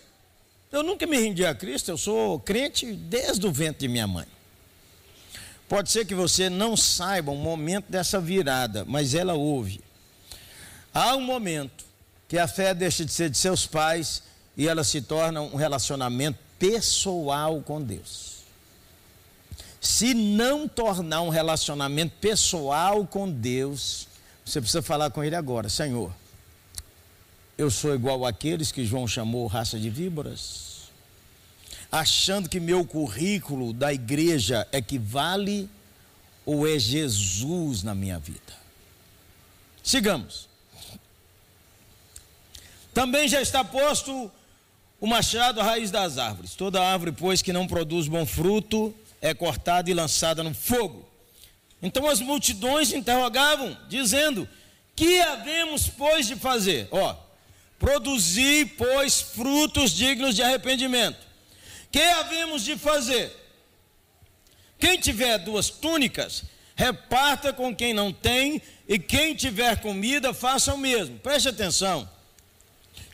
Eu 0.71 0.83
nunca 0.83 1.05
me 1.05 1.17
rendi 1.17 1.45
a 1.45 1.55
Cristo, 1.55 1.89
eu 1.91 1.97
sou 1.97 2.39
crente 2.39 2.91
desde 2.93 3.45
o 3.45 3.51
ventre 3.51 3.87
de 3.87 3.87
minha 3.87 4.07
mãe. 4.07 4.25
Pode 5.69 5.89
ser 5.89 6.05
que 6.05 6.13
você 6.13 6.49
não 6.49 6.75
saiba 6.75 7.31
o 7.31 7.37
momento 7.37 7.85
dessa 7.89 8.19
virada, 8.19 8.85
mas 8.85 9.15
ela 9.15 9.33
houve. 9.33 9.81
Há 10.93 11.15
um 11.15 11.21
momento 11.21 11.85
que 12.27 12.37
a 12.37 12.47
fé 12.47 12.73
deixa 12.73 13.05
de 13.05 13.11
ser 13.11 13.29
de 13.29 13.37
seus 13.37 13.65
pais 13.65 14.23
e 14.57 14.67
ela 14.67 14.83
se 14.83 15.01
torna 15.01 15.41
um 15.41 15.55
relacionamento 15.55 16.39
pessoal 16.59 17.61
com 17.61 17.81
Deus 17.81 18.35
se 19.85 20.15
não 20.15 20.67
tornar 20.67 21.21
um 21.21 21.29
relacionamento 21.29 22.15
pessoal 22.19 23.05
com 23.05 23.29
Deus, 23.29 24.07
você 24.43 24.59
precisa 24.59 24.81
falar 24.81 25.11
com 25.11 25.23
Ele 25.23 25.35
agora: 25.35 25.69
Senhor, 25.69 26.11
eu 27.57 27.71
sou 27.71 27.93
igual 27.93 28.25
àqueles 28.25 28.71
que 28.71 28.85
João 28.85 29.07
chamou 29.07 29.47
raça 29.47 29.79
de 29.79 29.89
víboras, 29.89 30.89
achando 31.91 32.49
que 32.49 32.59
meu 32.59 32.85
currículo 32.85 33.71
da 33.71 33.93
igreja 33.93 34.67
equivale 34.71 35.69
ou 36.45 36.67
é 36.67 36.77
Jesus 36.77 37.83
na 37.83 37.95
minha 37.95 38.19
vida? 38.19 38.53
Sigamos. 39.83 40.49
Também 42.93 43.27
já 43.27 43.41
está 43.41 43.63
posto 43.63 44.31
o 44.99 45.07
machado 45.07 45.61
à 45.61 45.63
raiz 45.63 45.91
das 45.91 46.17
árvores. 46.17 46.55
Toda 46.55 46.81
árvore, 46.81 47.11
pois, 47.11 47.41
que 47.41 47.53
não 47.53 47.67
produz 47.67 48.07
bom 48.07 48.25
fruto, 48.25 48.93
é 49.21 49.33
cortada 49.33 49.89
e 49.89 49.93
lançada 49.93 50.43
no 50.43 50.53
fogo. 50.53 51.07
Então 51.81 52.09
as 52.09 52.19
multidões 52.19 52.91
interrogavam, 52.91 53.77
dizendo: 53.87 54.47
Que 54.95 55.21
havemos, 55.21 55.87
pois, 55.87 56.25
de 56.25 56.35
fazer? 56.35 56.87
Ó, 56.91 57.15
produzir, 57.79 58.75
pois, 58.77 59.21
frutos 59.21 59.91
dignos 59.91 60.35
de 60.35 60.43
arrependimento. 60.43 61.17
Que 61.91 62.01
havemos 62.01 62.63
de 62.63 62.77
fazer? 62.77 63.31
Quem 64.77 64.99
tiver 64.99 65.37
duas 65.39 65.69
túnicas, 65.69 66.43
reparta 66.75 67.53
com 67.53 67.75
quem 67.75 67.93
não 67.93 68.11
tem, 68.11 68.61
e 68.87 68.99
quem 68.99 69.33
tiver 69.33 69.81
comida, 69.81 70.33
faça 70.33 70.73
o 70.73 70.77
mesmo. 70.77 71.17
Preste 71.19 71.49
atenção. 71.49 72.09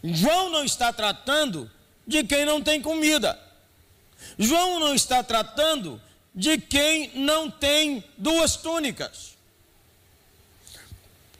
João 0.04 0.50
não 0.50 0.64
está 0.64 0.92
tratando 0.92 1.70
de 2.06 2.24
quem 2.24 2.46
não 2.46 2.62
tem 2.62 2.82
comida. 2.82 3.40
João 4.38 4.80
não 4.80 4.94
está 4.94 5.24
tratando 5.24 6.02
de 6.34 6.58
quem 6.58 7.12
não 7.16 7.50
tem 7.50 8.04
duas 8.18 8.56
túnicas. 8.56 9.31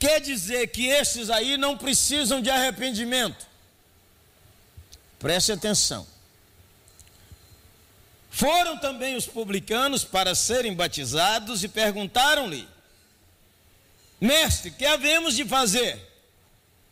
Quer 0.02 0.20
dizer 0.20 0.66
que 0.66 0.88
esses 0.88 1.30
aí 1.30 1.56
não 1.56 1.78
precisam 1.78 2.42
de 2.42 2.50
arrependimento. 2.50 3.46
Preste 5.16 5.52
atenção. 5.52 6.04
Foram 8.28 8.76
também 8.78 9.14
os 9.14 9.26
publicanos 9.26 10.02
para 10.02 10.34
serem 10.34 10.74
batizados 10.74 11.62
e 11.62 11.68
perguntaram-lhe: 11.68 12.68
Mestre, 14.20 14.72
que 14.72 14.84
havemos 14.84 15.36
de 15.36 15.44
fazer? 15.44 16.04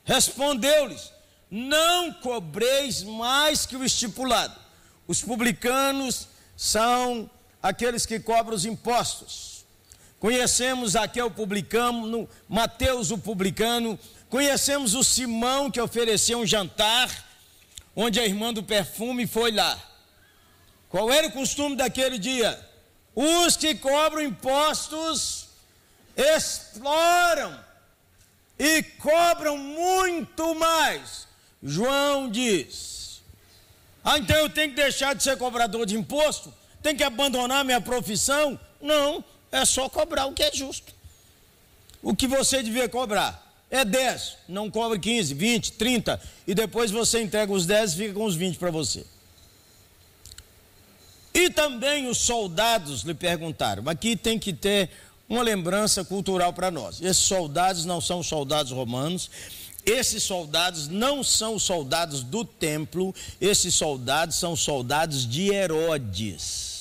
Respondeu-lhes: 0.04 1.12
Não 1.50 2.12
cobreis 2.12 3.02
mais 3.02 3.66
que 3.66 3.74
o 3.74 3.84
estipulado 3.84 4.60
os 5.08 5.20
publicanos 5.20 6.28
são 6.56 7.28
aqueles 7.60 8.06
que 8.06 8.20
cobram 8.20 8.54
os 8.54 8.64
impostos. 8.64 9.49
Conhecemos 10.20 10.96
aqui 10.96 11.20
o 11.22 11.30
publicano, 11.30 12.28
Mateus 12.46 13.10
o 13.10 13.16
publicano, 13.16 13.98
conhecemos 14.28 14.94
o 14.94 15.02
Simão 15.02 15.70
que 15.70 15.80
ofereceu 15.80 16.38
um 16.38 16.46
jantar, 16.46 17.10
onde 17.96 18.20
a 18.20 18.26
irmã 18.26 18.52
do 18.52 18.62
perfume 18.62 19.26
foi 19.26 19.50
lá. 19.50 19.80
Qual 20.90 21.10
era 21.10 21.26
o 21.26 21.32
costume 21.32 21.74
daquele 21.74 22.18
dia? 22.18 22.68
Os 23.14 23.56
que 23.56 23.74
cobram 23.74 24.20
impostos 24.20 25.48
exploram 26.14 27.58
e 28.58 28.82
cobram 28.82 29.56
muito 29.56 30.54
mais. 30.54 31.26
João 31.62 32.28
diz: 32.28 33.22
ah, 34.04 34.18
então 34.18 34.36
eu 34.36 34.50
tenho 34.50 34.68
que 34.68 34.76
deixar 34.76 35.14
de 35.14 35.22
ser 35.22 35.38
cobrador 35.38 35.86
de 35.86 35.96
imposto? 35.96 36.52
Tenho 36.82 36.98
que 36.98 37.04
abandonar 37.04 37.64
minha 37.64 37.80
profissão? 37.80 38.60
Não, 38.82 39.24
é 39.52 39.64
só 39.64 39.88
cobrar 39.88 40.26
o 40.26 40.32
que 40.32 40.42
é 40.42 40.52
justo. 40.52 40.92
O 42.02 42.14
que 42.14 42.26
você 42.26 42.62
devia 42.62 42.88
cobrar 42.88 43.46
é 43.70 43.84
10, 43.84 44.36
não 44.48 44.70
cobre 44.70 44.98
15, 44.98 45.34
20, 45.34 45.72
30 45.72 46.20
e 46.46 46.54
depois 46.54 46.90
você 46.90 47.22
entrega 47.22 47.52
os 47.52 47.66
10 47.66 47.92
e 47.92 47.96
fica 47.96 48.14
com 48.14 48.24
os 48.24 48.34
20 48.34 48.58
para 48.58 48.70
você. 48.70 49.04
E 51.32 51.50
também 51.50 52.08
os 52.08 52.18
soldados 52.18 53.02
lhe 53.02 53.14
perguntaram. 53.14 53.88
Aqui 53.88 54.16
tem 54.16 54.38
que 54.38 54.52
ter 54.52 54.90
uma 55.28 55.42
lembrança 55.42 56.04
cultural 56.04 56.52
para 56.52 56.70
nós. 56.70 57.00
Esses 57.00 57.22
soldados 57.22 57.84
não 57.84 58.00
são 58.00 58.20
soldados 58.22 58.72
romanos, 58.72 59.30
esses 59.86 60.24
soldados 60.24 60.88
não 60.88 61.22
são 61.22 61.58
soldados 61.58 62.22
do 62.24 62.44
templo, 62.44 63.14
esses 63.40 63.74
soldados 63.74 64.36
são 64.36 64.56
soldados 64.56 65.26
de 65.26 65.52
Herodes. 65.52 66.79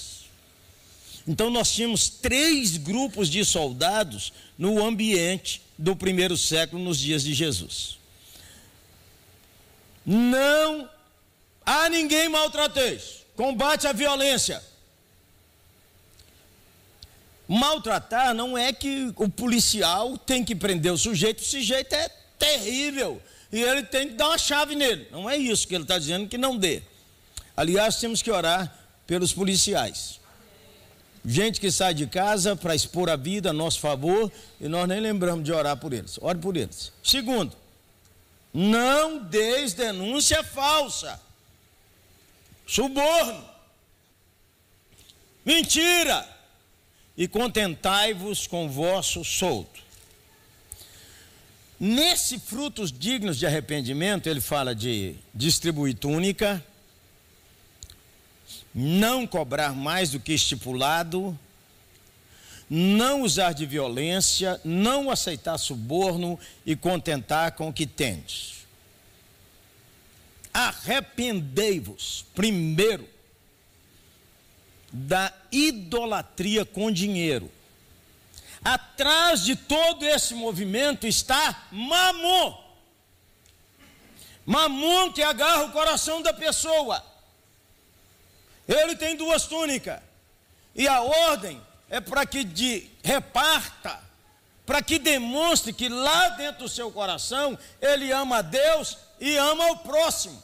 Então 1.27 1.49
nós 1.49 1.71
tínhamos 1.71 2.09
três 2.09 2.77
grupos 2.77 3.29
de 3.29 3.43
soldados 3.45 4.33
no 4.57 4.83
ambiente 4.83 5.61
do 5.77 5.95
primeiro 5.95 6.37
século, 6.37 6.83
nos 6.83 6.99
dias 6.99 7.23
de 7.23 7.33
Jesus. 7.33 7.97
Não 10.05 10.89
há 11.65 11.89
ninguém 11.89 12.27
maltrateis, 12.29 13.25
combate 13.35 13.87
a 13.87 13.93
violência. 13.93 14.63
Maltratar 17.47 18.33
não 18.33 18.57
é 18.57 18.71
que 18.71 19.11
o 19.15 19.27
policial 19.27 20.17
tem 20.17 20.43
que 20.43 20.55
prender 20.55 20.93
o 20.93 20.97
sujeito, 20.97 21.39
o 21.39 21.45
sujeito 21.45 21.93
é 21.93 22.09
terrível 22.37 23.21
e 23.51 23.61
ele 23.61 23.83
tem 23.83 24.09
que 24.09 24.13
dar 24.13 24.27
uma 24.27 24.37
chave 24.37 24.75
nele. 24.75 25.07
Não 25.11 25.29
é 25.29 25.35
isso 25.35 25.67
que 25.67 25.73
ele 25.73 25.83
está 25.83 25.97
dizendo 25.97 26.27
que 26.27 26.37
não 26.37 26.57
dê. 26.57 26.83
Aliás, 27.57 27.97
temos 27.97 28.21
que 28.21 28.31
orar 28.31 28.73
pelos 29.07 29.33
policiais. 29.33 30.19
Gente 31.25 31.59
que 31.59 31.71
sai 31.71 31.93
de 31.93 32.07
casa 32.07 32.55
para 32.55 32.75
expor 32.75 33.09
a 33.09 33.15
vida 33.15 33.49
a 33.49 33.53
nosso 33.53 33.79
favor 33.79 34.31
e 34.59 34.67
nós 34.67 34.87
nem 34.87 34.99
lembramos 34.99 35.43
de 35.43 35.51
orar 35.51 35.77
por 35.77 35.93
eles. 35.93 36.17
Ore 36.21 36.39
por 36.39 36.55
eles. 36.55 36.91
Segundo, 37.03 37.55
não 38.53 39.19
deis 39.23 39.73
denúncia 39.73 40.43
falsa, 40.43 41.19
suborno, 42.65 43.43
mentira 45.45 46.27
e 47.17 47.27
contentai-vos 47.27 48.47
com 48.47 48.69
vosso 48.69 49.23
solto. 49.25 49.81
Nesse 51.79 52.39
frutos 52.39 52.91
dignos 52.91 53.37
de 53.37 53.45
arrependimento, 53.45 54.27
ele 54.27 54.41
fala 54.41 54.75
de 54.75 55.15
distribuir 55.33 55.95
túnica, 55.95 56.63
não 58.79 59.27
cobrar 59.27 59.75
mais 59.75 60.11
do 60.11 60.21
que 60.21 60.31
estipulado, 60.31 61.37
não 62.69 63.23
usar 63.23 63.51
de 63.51 63.65
violência, 63.65 64.59
não 64.63 65.11
aceitar 65.11 65.57
suborno 65.57 66.39
e 66.65 66.77
contentar 66.77 67.51
com 67.51 67.67
o 67.67 67.73
que 67.73 67.85
tendes. 67.85 68.65
Arrependei-vos, 70.53 72.25
primeiro, 72.33 73.07
da 74.93 75.33
idolatria 75.51 76.63
com 76.63 76.89
dinheiro. 76.89 77.51
Atrás 78.63 79.43
de 79.43 79.57
todo 79.57 80.05
esse 80.05 80.33
movimento 80.33 81.05
está 81.05 81.67
Mamon. 81.69 82.57
Mamon 84.45 85.11
que 85.11 85.21
agarra 85.21 85.65
o 85.65 85.71
coração 85.71 86.21
da 86.21 86.33
pessoa. 86.33 87.08
Ele 88.69 88.95
tem 88.95 89.15
duas 89.15 89.47
túnicas. 89.47 89.99
E 90.75 90.87
a 90.87 91.01
ordem 91.01 91.59
é 91.89 91.99
para 91.99 92.23
que 92.23 92.43
de, 92.43 92.87
reparta, 93.03 93.99
para 94.63 94.83
que 94.83 94.99
demonstre 94.99 95.73
que 95.73 95.89
lá 95.89 96.29
dentro 96.29 96.59
do 96.59 96.69
seu 96.69 96.91
coração 96.91 97.57
ele 97.81 98.11
ama 98.11 98.37
a 98.37 98.41
Deus 98.43 98.95
e 99.19 99.35
ama 99.35 99.71
o 99.71 99.77
próximo. 99.77 100.39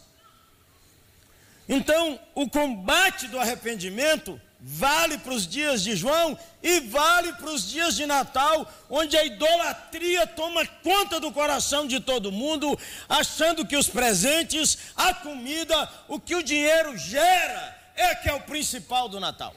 Então, 1.69 2.19
o 2.33 2.49
combate 2.49 3.27
do 3.27 3.39
arrependimento 3.39 4.41
vale 4.59 5.19
para 5.19 5.33
os 5.33 5.45
dias 5.45 5.83
de 5.83 5.95
João 5.95 6.37
e 6.63 6.79
vale 6.79 7.33
para 7.33 7.51
os 7.51 7.69
dias 7.69 7.95
de 7.95 8.07
Natal, 8.07 8.71
onde 8.89 9.15
a 9.15 9.23
idolatria 9.23 10.25
toma 10.25 10.65
conta 10.83 11.19
do 11.19 11.31
coração 11.31 11.85
de 11.85 11.99
todo 11.99 12.31
mundo, 12.31 12.77
achando 13.07 13.65
que 13.65 13.77
os 13.77 13.87
presentes, 13.87 14.77
a 14.95 15.13
comida, 15.13 15.87
o 16.07 16.19
que 16.19 16.35
o 16.35 16.41
dinheiro 16.41 16.97
gera, 16.97 17.84
é 17.95 18.15
que 18.15 18.29
é 18.29 18.33
o 18.33 18.41
principal 18.41 19.07
do 19.07 19.19
Natal. 19.19 19.55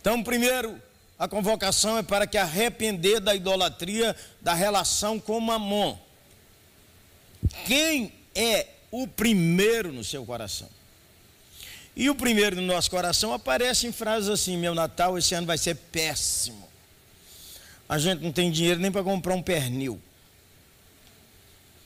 Então, 0.00 0.22
primeiro, 0.22 0.80
a 1.18 1.26
convocação 1.26 1.96
é 1.96 2.02
para 2.02 2.26
que 2.26 2.36
arrepender 2.36 3.20
da 3.20 3.34
idolatria, 3.34 4.14
da 4.40 4.52
relação 4.52 5.18
com 5.18 5.40
Mamon. 5.40 5.98
Quem 7.66 8.12
é 8.34 8.68
o 8.90 9.06
primeiro 9.06 9.92
no 9.92 10.04
seu 10.04 10.24
coração. 10.24 10.68
E 11.96 12.10
o 12.10 12.14
primeiro 12.14 12.56
no 12.56 12.62
nosso 12.62 12.90
coração 12.90 13.32
aparece 13.32 13.86
em 13.86 13.92
frases 13.92 14.28
assim: 14.28 14.56
Meu 14.56 14.74
Natal 14.74 15.16
esse 15.16 15.34
ano 15.34 15.46
vai 15.46 15.56
ser 15.56 15.76
péssimo. 15.76 16.68
A 17.88 17.98
gente 17.98 18.22
não 18.22 18.32
tem 18.32 18.50
dinheiro 18.50 18.80
nem 18.80 18.90
para 18.90 19.02
comprar 19.02 19.34
um 19.34 19.42
pernil. 19.42 20.00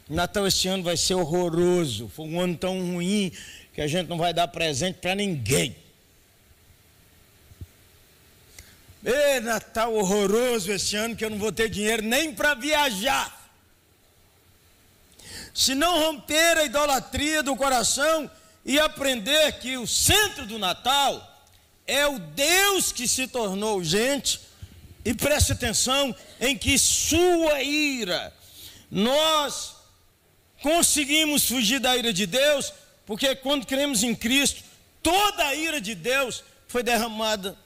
Natal 0.08 0.46
esse 0.46 0.66
ano 0.68 0.82
vai 0.82 0.96
ser 0.96 1.14
horroroso. 1.14 2.08
Foi 2.08 2.26
um 2.26 2.40
ano 2.40 2.56
tão 2.56 2.78
ruim 2.80 3.30
que 3.78 3.82
a 3.82 3.86
gente 3.86 4.08
não 4.08 4.18
vai 4.18 4.34
dar 4.34 4.48
presente 4.48 4.96
para 4.96 5.14
ninguém. 5.14 5.76
Ei, 9.04 9.38
Natal 9.38 9.94
horroroso 9.94 10.72
esse 10.72 10.96
ano 10.96 11.14
que 11.14 11.24
eu 11.24 11.30
não 11.30 11.38
vou 11.38 11.52
ter 11.52 11.68
dinheiro 11.68 12.02
nem 12.02 12.34
para 12.34 12.54
viajar 12.54 13.38
se 15.54 15.76
não 15.76 15.96
romper 15.96 16.58
a 16.58 16.64
idolatria 16.64 17.40
do 17.40 17.54
coração 17.54 18.28
e 18.64 18.80
aprender 18.80 19.60
que 19.60 19.76
o 19.76 19.86
centro 19.86 20.44
do 20.44 20.58
Natal 20.58 21.46
é 21.86 22.04
o 22.04 22.18
Deus 22.18 22.90
que 22.90 23.06
se 23.06 23.28
tornou 23.28 23.84
gente, 23.84 24.40
e 25.04 25.14
preste 25.14 25.52
atenção 25.52 26.12
em 26.40 26.58
que 26.58 26.76
sua 26.76 27.62
ira, 27.62 28.34
nós 28.90 29.76
conseguimos 30.62 31.46
fugir 31.46 31.78
da 31.78 31.96
ira 31.96 32.12
de 32.12 32.26
Deus, 32.26 32.72
porque 33.08 33.34
quando 33.34 33.66
cremos 33.66 34.02
em 34.02 34.14
Cristo, 34.14 34.62
toda 35.02 35.46
a 35.46 35.54
ira 35.54 35.80
de 35.80 35.94
Deus 35.94 36.44
foi 36.68 36.82
derramada 36.82 37.56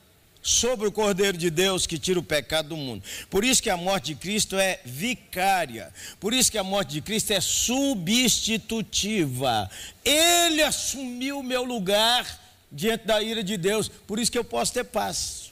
sobre 0.40 0.87
o 0.87 0.92
Cordeiro 0.92 1.37
de 1.37 1.50
Deus 1.50 1.85
que 1.85 1.98
tira 1.98 2.20
o 2.20 2.22
pecado 2.22 2.68
do 2.68 2.76
mundo. 2.76 3.02
Por 3.28 3.44
isso 3.44 3.61
que 3.61 3.68
a 3.68 3.76
morte 3.76 4.14
de 4.14 4.16
Cristo 4.20 4.57
é 4.57 4.78
vicária. 4.85 5.92
Por 6.20 6.33
isso 6.33 6.48
que 6.48 6.59
a 6.59 6.62
morte 6.62 6.92
de 6.92 7.00
Cristo 7.00 7.33
é 7.33 7.40
substitutiva. 7.40 9.68
Ele 10.05 10.62
assumiu 10.62 11.40
o 11.40 11.42
meu 11.42 11.64
lugar 11.64 12.40
diante 12.70 13.05
da 13.05 13.20
ira 13.20 13.42
de 13.42 13.57
Deus. 13.57 13.88
Por 13.88 14.20
isso 14.20 14.31
que 14.31 14.38
eu 14.38 14.44
posso 14.44 14.72
ter 14.72 14.85
paz. 14.85 15.50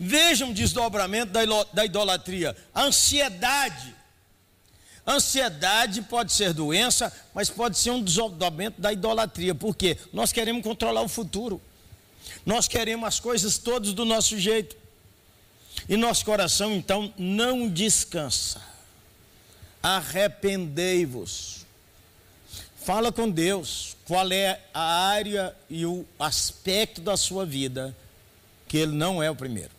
Vejam 0.00 0.48
o 0.48 0.54
desdobramento 0.54 1.30
da 1.74 1.84
idolatria. 1.84 2.56
A 2.74 2.84
ansiedade. 2.84 3.94
Ansiedade 5.06 6.00
pode 6.02 6.32
ser 6.32 6.54
doença, 6.54 7.12
mas 7.34 7.50
pode 7.50 7.76
ser 7.76 7.90
um 7.90 8.02
desdobramento 8.02 8.80
da 8.80 8.92
idolatria. 8.92 9.54
Por 9.54 9.76
quê? 9.76 9.98
Nós 10.12 10.32
queremos 10.32 10.62
controlar 10.62 11.02
o 11.02 11.08
futuro. 11.08 11.60
Nós 12.46 12.66
queremos 12.66 13.06
as 13.06 13.20
coisas 13.20 13.58
todas 13.58 13.92
do 13.92 14.04
nosso 14.04 14.38
jeito. 14.38 14.76
E 15.88 15.96
nosso 15.96 16.24
coração 16.24 16.72
então 16.72 17.12
não 17.18 17.68
descansa. 17.68 18.62
Arrependei-vos. 19.82 21.66
Fala 22.76 23.12
com 23.12 23.30
Deus 23.30 23.96
qual 24.06 24.30
é 24.32 24.60
a 24.72 25.06
área 25.08 25.54
e 25.68 25.84
o 25.84 26.06
aspecto 26.18 27.00
da 27.00 27.16
sua 27.16 27.44
vida 27.44 27.94
que 28.68 28.78
ele 28.78 28.92
não 28.92 29.22
é 29.22 29.30
o 29.30 29.36
primeiro. 29.36 29.70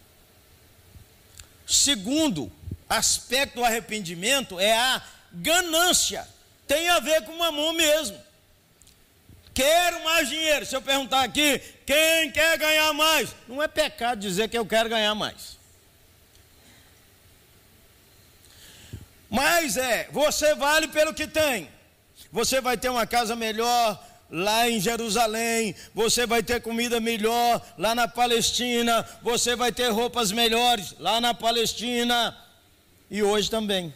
Segundo 1.65 2.51
aspecto 2.87 3.55
do 3.55 3.65
arrependimento 3.65 4.59
é 4.59 4.77
a 4.77 5.01
ganância. 5.35 6.27
Tem 6.67 6.89
a 6.89 6.99
ver 6.99 7.23
com 7.23 7.37
mamão 7.37 7.73
mesmo. 7.73 8.19
Quero 9.53 10.03
mais 10.03 10.27
dinheiro. 10.27 10.65
Se 10.65 10.75
eu 10.75 10.81
perguntar 10.81 11.23
aqui, 11.23 11.59
quem 11.85 12.31
quer 12.31 12.57
ganhar 12.57 12.91
mais? 12.93 13.29
Não 13.47 13.61
é 13.61 13.67
pecado 13.67 14.19
dizer 14.19 14.49
que 14.49 14.57
eu 14.57 14.65
quero 14.65 14.89
ganhar 14.89 15.15
mais. 15.15 15.57
Mas 19.29 19.77
é, 19.77 20.07
você 20.11 20.55
vale 20.55 20.87
pelo 20.87 21.13
que 21.13 21.27
tem. 21.27 21.69
Você 22.31 22.59
vai 22.59 22.77
ter 22.77 22.89
uma 22.89 23.07
casa 23.07 23.35
melhor 23.35 24.01
lá 24.29 24.69
em 24.69 24.79
Jerusalém, 24.79 25.75
você 25.93 26.25
vai 26.25 26.41
ter 26.41 26.61
comida 26.61 26.99
melhor 26.99 27.61
lá 27.77 27.93
na 27.93 28.07
Palestina, 28.07 29.07
você 29.21 29.55
vai 29.55 29.71
ter 29.71 29.89
roupas 29.89 30.31
melhores 30.31 30.95
lá 30.99 31.21
na 31.21 31.33
Palestina 31.33 32.35
e 33.09 33.21
hoje 33.21 33.49
também. 33.49 33.93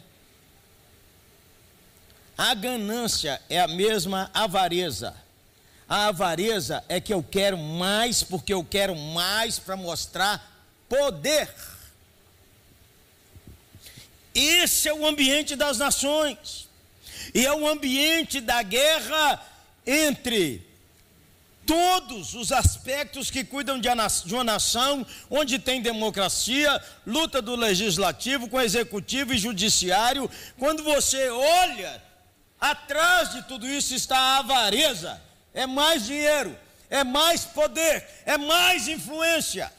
A 2.42 2.54
ganância 2.54 3.38
é 3.50 3.60
a 3.60 3.68
mesma 3.68 4.30
avareza. 4.32 5.14
A 5.86 6.06
avareza 6.06 6.82
é 6.88 6.98
que 6.98 7.12
eu 7.12 7.22
quero 7.22 7.58
mais, 7.58 8.22
porque 8.22 8.54
eu 8.54 8.64
quero 8.64 8.96
mais 8.96 9.58
para 9.58 9.76
mostrar 9.76 10.50
poder. 10.88 11.54
Esse 14.34 14.88
é 14.88 14.94
o 14.94 15.06
ambiente 15.06 15.54
das 15.54 15.76
nações, 15.76 16.66
e 17.34 17.44
é 17.44 17.52
o 17.52 17.68
ambiente 17.68 18.40
da 18.40 18.62
guerra 18.62 19.46
entre 19.86 20.66
todos 21.66 22.32
os 22.32 22.52
aspectos 22.52 23.30
que 23.30 23.44
cuidam 23.44 23.78
de 23.78 23.86
uma 24.32 24.44
nação 24.44 25.06
onde 25.28 25.58
tem 25.58 25.82
democracia, 25.82 26.82
luta 27.06 27.42
do 27.42 27.54
legislativo 27.54 28.48
com 28.48 28.58
executivo 28.58 29.34
e 29.34 29.38
judiciário. 29.38 30.30
Quando 30.56 30.82
você 30.82 31.28
olha, 31.28 32.08
atrás 32.60 33.32
de 33.32 33.42
tudo 33.44 33.66
isso 33.66 33.94
está 33.94 34.18
a 34.18 34.38
avareza, 34.38 35.20
é 35.54 35.66
mais 35.66 36.04
dinheiro, 36.04 36.56
é 36.90 37.02
mais 37.02 37.44
poder, 37.44 38.06
é 38.26 38.36
mais 38.36 38.86
influência, 38.86 39.72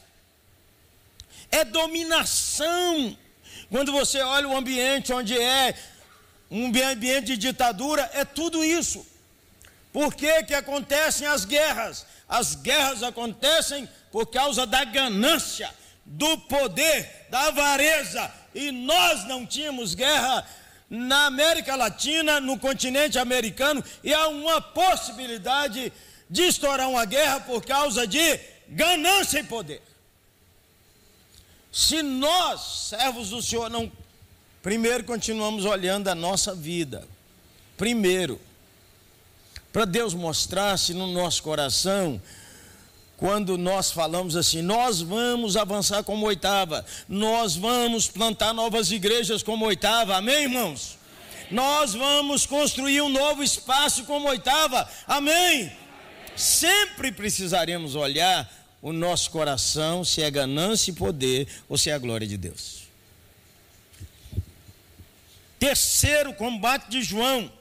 é 1.50 1.64
dominação. 1.64 3.16
Quando 3.70 3.92
você 3.92 4.20
olha 4.20 4.48
o 4.48 4.56
ambiente 4.56 5.12
onde 5.12 5.38
é 5.38 5.74
um 6.50 6.66
ambiente 6.66 7.26
de 7.26 7.36
ditadura, 7.36 8.10
é 8.12 8.24
tudo 8.24 8.64
isso. 8.64 9.06
Por 9.92 10.14
que, 10.14 10.42
que 10.44 10.54
acontecem 10.54 11.26
as 11.26 11.44
guerras? 11.44 12.06
As 12.28 12.54
guerras 12.54 13.02
acontecem 13.02 13.88
por 14.10 14.26
causa 14.26 14.66
da 14.66 14.84
ganância, 14.84 15.70
do 16.04 16.36
poder, 16.38 17.26
da 17.30 17.48
avareza. 17.48 18.30
E 18.54 18.70
nós 18.70 19.24
não 19.24 19.46
tínhamos 19.46 19.94
guerra 19.94 20.46
na 20.94 21.24
América 21.24 21.74
Latina, 21.74 22.38
no 22.38 22.58
continente 22.58 23.18
americano, 23.18 23.82
e 24.04 24.12
há 24.12 24.28
uma 24.28 24.60
possibilidade 24.60 25.90
de 26.28 26.42
estourar 26.42 26.86
uma 26.90 27.06
guerra 27.06 27.40
por 27.40 27.64
causa 27.64 28.06
de 28.06 28.38
ganância 28.68 29.40
e 29.40 29.44
poder. 29.44 29.80
Se 31.72 32.02
nós, 32.02 32.88
servos 32.90 33.30
do 33.30 33.40
Senhor, 33.40 33.70
não. 33.70 33.90
Primeiro 34.62 35.02
continuamos 35.04 35.64
olhando 35.64 36.08
a 36.08 36.14
nossa 36.14 36.54
vida. 36.54 37.08
Primeiro 37.78 38.38
para 39.72 39.86
Deus 39.86 40.12
mostrar-se 40.12 40.92
no 40.92 41.06
nosso 41.06 41.42
coração, 41.42 42.20
quando 43.22 43.56
nós 43.56 43.92
falamos 43.92 44.34
assim, 44.34 44.62
nós 44.62 45.00
vamos 45.00 45.56
avançar 45.56 46.02
como 46.02 46.26
oitava, 46.26 46.84
nós 47.08 47.54
vamos 47.54 48.08
plantar 48.08 48.52
novas 48.52 48.90
igrejas 48.90 49.44
como 49.44 49.64
oitava, 49.64 50.16
amém, 50.16 50.42
irmãos? 50.42 50.98
Nós 51.48 51.94
vamos 51.94 52.46
construir 52.46 53.00
um 53.00 53.08
novo 53.08 53.40
espaço 53.40 54.02
como 54.06 54.28
oitava, 54.28 54.90
amém? 55.06 55.70
Sempre 56.34 57.12
precisaremos 57.12 57.94
olhar 57.94 58.52
o 58.82 58.92
nosso 58.92 59.30
coração, 59.30 60.04
se 60.04 60.20
é 60.20 60.28
ganância 60.28 60.90
e 60.90 60.94
poder 60.94 61.46
ou 61.68 61.78
se 61.78 61.90
é 61.90 61.92
a 61.92 61.98
glória 61.98 62.26
de 62.26 62.36
Deus. 62.36 62.88
Terceiro 65.60 66.34
combate 66.34 66.90
de 66.90 67.00
João 67.02 67.52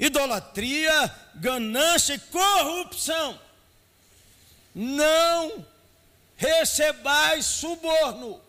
idolatria, 0.00 1.14
ganância 1.36 2.14
e 2.14 2.18
corrupção. 2.18 3.38
Não 4.82 5.66
recebais 6.38 7.44
suborno. 7.44 8.40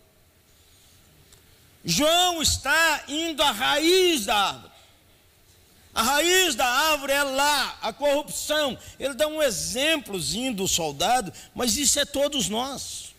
João 1.84 2.40
está 2.40 3.04
indo 3.06 3.42
à 3.42 3.50
raiz 3.50 4.24
da 4.24 4.34
árvore. 4.34 4.72
A 5.94 6.02
raiz 6.02 6.54
da 6.54 6.66
árvore 6.66 7.12
é 7.12 7.22
lá, 7.22 7.78
a 7.82 7.92
corrupção. 7.92 8.78
Ele 8.98 9.12
dá 9.12 9.26
um 9.28 9.42
exemplozinho 9.42 10.54
do 10.54 10.66
soldado, 10.66 11.30
mas 11.54 11.76
isso 11.76 12.00
é 12.00 12.06
todos 12.06 12.48
nós. 12.48 13.14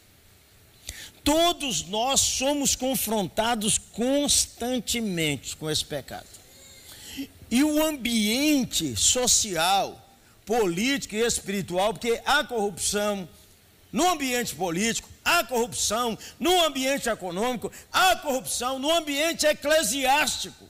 Todos 1.24 1.84
nós 1.84 2.20
somos 2.20 2.76
confrontados 2.76 3.78
constantemente 3.78 5.56
com 5.56 5.70
esse 5.70 5.86
pecado. 5.86 6.26
E 7.52 7.64
o 7.64 7.86
ambiente 7.86 8.96
social, 8.96 10.03
político 10.46 11.16
e 11.16 11.20
espiritual, 11.20 11.94
porque 11.94 12.22
há 12.26 12.44
corrupção 12.44 13.28
no 13.92 14.10
ambiente 14.10 14.56
político, 14.56 15.08
há 15.24 15.44
corrupção 15.44 16.18
no 16.40 16.64
ambiente 16.64 17.08
econômico, 17.08 17.72
há 17.92 18.16
corrupção 18.16 18.80
no 18.80 18.92
ambiente 18.92 19.46
eclesiástico. 19.46 20.68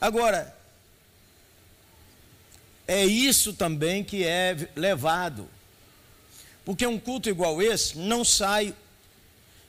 Agora, 0.00 0.56
é 2.88 3.04
isso 3.04 3.52
também 3.52 4.02
que 4.02 4.24
é 4.24 4.68
levado. 4.74 5.48
Porque 6.64 6.86
um 6.86 6.98
culto 6.98 7.28
igual 7.28 7.60
esse 7.60 7.98
não 7.98 8.24
sai 8.24 8.74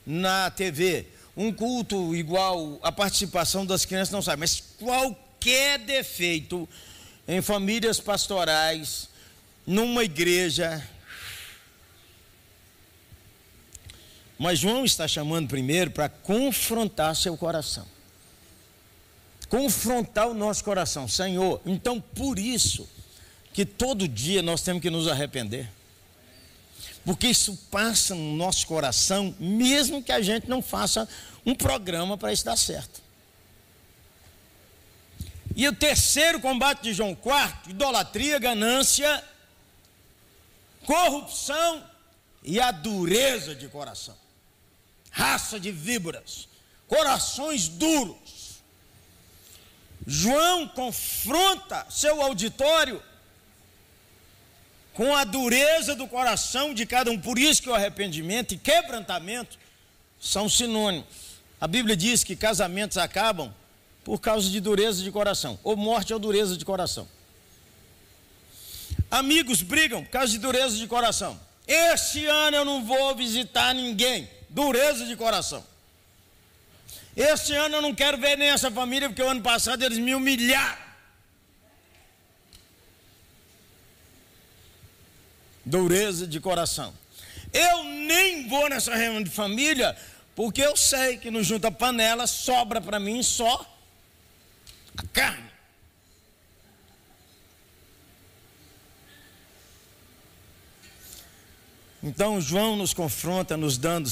na 0.05 0.49
TV, 0.51 1.07
um 1.35 1.51
culto 1.51 2.15
igual 2.15 2.79
a 2.83 2.91
participação 2.91 3.65
das 3.65 3.85
crianças 3.85 4.11
não 4.11 4.21
sabe, 4.21 4.41
mas 4.41 4.59
qualquer 4.77 5.79
defeito 5.79 6.67
em 7.27 7.41
famílias 7.41 7.99
pastorais, 7.99 9.09
numa 9.65 10.03
igreja. 10.03 10.88
Mas 14.38 14.59
João 14.59 14.83
está 14.83 15.07
chamando 15.07 15.47
primeiro 15.47 15.91
para 15.91 16.09
confrontar 16.09 17.15
seu 17.15 17.38
coração. 17.38 17.86
Confrontar 19.47 20.27
o 20.27 20.33
nosso 20.33 20.63
coração, 20.63 21.07
Senhor. 21.07 21.62
Então, 21.65 22.01
por 22.01 22.39
isso 22.39 22.89
que 23.53 23.65
todo 23.65 24.07
dia 24.07 24.41
nós 24.41 24.62
temos 24.62 24.81
que 24.81 24.89
nos 24.89 25.07
arrepender 25.07 25.69
porque 27.05 27.27
isso 27.27 27.57
passa 27.69 28.15
no 28.15 28.36
nosso 28.36 28.65
coração, 28.65 29.36
mesmo 29.39 30.01
que 30.01 30.12
a 30.12 30.21
gente 30.21 30.49
não 30.49 30.62
faça 30.62 31.07
um 31.45 31.53
programa 31.53 32.17
para 32.17 32.31
isso 32.31 32.45
dar 32.45 32.57
certo. 32.57 33.02
E 35.55 35.67
o 35.67 35.73
terceiro 35.73 36.39
combate 36.39 36.81
de 36.81 36.93
João 36.93 37.11
IV, 37.11 37.71
idolatria, 37.71 38.39
ganância, 38.39 39.23
corrupção 40.85 41.83
e 42.43 42.59
a 42.59 42.71
dureza 42.71 43.53
de 43.53 43.67
coração. 43.67 44.17
Raça 45.11 45.59
de 45.59 45.71
víboras, 45.71 46.47
corações 46.87 47.67
duros. 47.67 48.61
João 50.05 50.67
confronta 50.67 51.85
seu 51.89 52.21
auditório 52.21 53.01
com 54.93 55.15
a 55.15 55.23
dureza 55.23 55.95
do 55.95 56.07
coração 56.07 56.73
de 56.73 56.85
cada 56.85 57.09
um. 57.11 57.19
Por 57.19 57.37
isso 57.39 57.61
que 57.61 57.69
o 57.69 57.75
arrependimento 57.75 58.53
e 58.53 58.57
quebrantamento 58.57 59.57
são 60.19 60.49
sinônimos. 60.49 61.07
A 61.61 61.67
Bíblia 61.67 61.95
diz 61.95 62.23
que 62.23 62.35
casamentos 62.35 62.97
acabam 62.97 63.53
por 64.03 64.19
causa 64.19 64.49
de 64.49 64.59
dureza 64.59 65.01
de 65.01 65.11
coração, 65.11 65.59
ou 65.63 65.75
morte 65.75 66.13
ou 66.13 66.19
dureza 66.19 66.57
de 66.57 66.65
coração. 66.65 67.07
Amigos 69.09 69.61
brigam 69.61 70.03
por 70.03 70.09
causa 70.09 70.31
de 70.31 70.39
dureza 70.39 70.75
de 70.77 70.87
coração. 70.87 71.39
Este 71.67 72.25
ano 72.25 72.57
eu 72.57 72.65
não 72.65 72.83
vou 72.83 73.15
visitar 73.15 73.73
ninguém, 73.73 74.29
dureza 74.49 75.05
de 75.05 75.15
coração. 75.15 75.63
Este 77.15 77.53
ano 77.53 77.75
eu 77.75 77.81
não 77.81 77.93
quero 77.93 78.17
ver 78.17 78.37
nem 78.37 78.49
essa 78.49 78.71
família, 78.71 79.07
porque 79.07 79.21
o 79.21 79.29
ano 79.29 79.41
passado 79.41 79.83
eles 79.83 79.97
me 79.97 80.15
humilharam. 80.15 80.83
dureza 85.65 86.27
de 86.27 86.39
coração. 86.39 86.93
Eu 87.51 87.83
nem 87.83 88.47
vou 88.47 88.69
nessa 88.69 88.95
reunião 88.95 89.23
de 89.23 89.29
família, 89.29 89.95
porque 90.35 90.61
eu 90.61 90.75
sei 90.75 91.17
que 91.17 91.31
no 91.31 91.43
junta 91.43 91.71
panela 91.71 92.27
sobra 92.27 92.81
para 92.81 92.99
mim 92.99 93.21
só 93.21 93.65
a 94.97 95.03
carne. 95.07 95.51
Então 102.01 102.41
João 102.41 102.75
nos 102.75 102.93
confronta, 102.93 103.55
nos 103.55 103.77
dando 103.77 104.09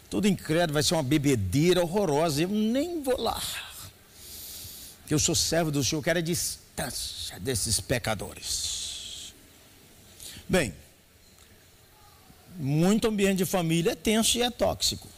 Tudo 0.09 0.27
incrédulo, 0.27 0.73
vai 0.73 0.83
ser 0.83 0.95
uma 0.95 1.03
bebedeira 1.03 1.83
horrorosa. 1.83 2.41
Eu 2.41 2.49
nem 2.49 3.03
vou 3.03 3.21
lá. 3.21 3.39
Que 5.07 5.13
eu 5.13 5.19
sou 5.19 5.35
servo 5.35 5.71
do 5.71 5.85
Senhor, 5.85 6.03
quero 6.03 6.21
a 6.21 6.23
distância 6.77 7.39
desses 7.41 7.81
pecadores. 7.81 9.33
Bem, 10.49 10.75
muito 12.57 13.09
ambiente 13.09 13.39
de 13.39 13.47
família 13.47 13.93
é 13.93 13.95
tenso 13.95 14.39
e 14.39 14.43
é 14.43 14.51
tóxico. 14.51 15.09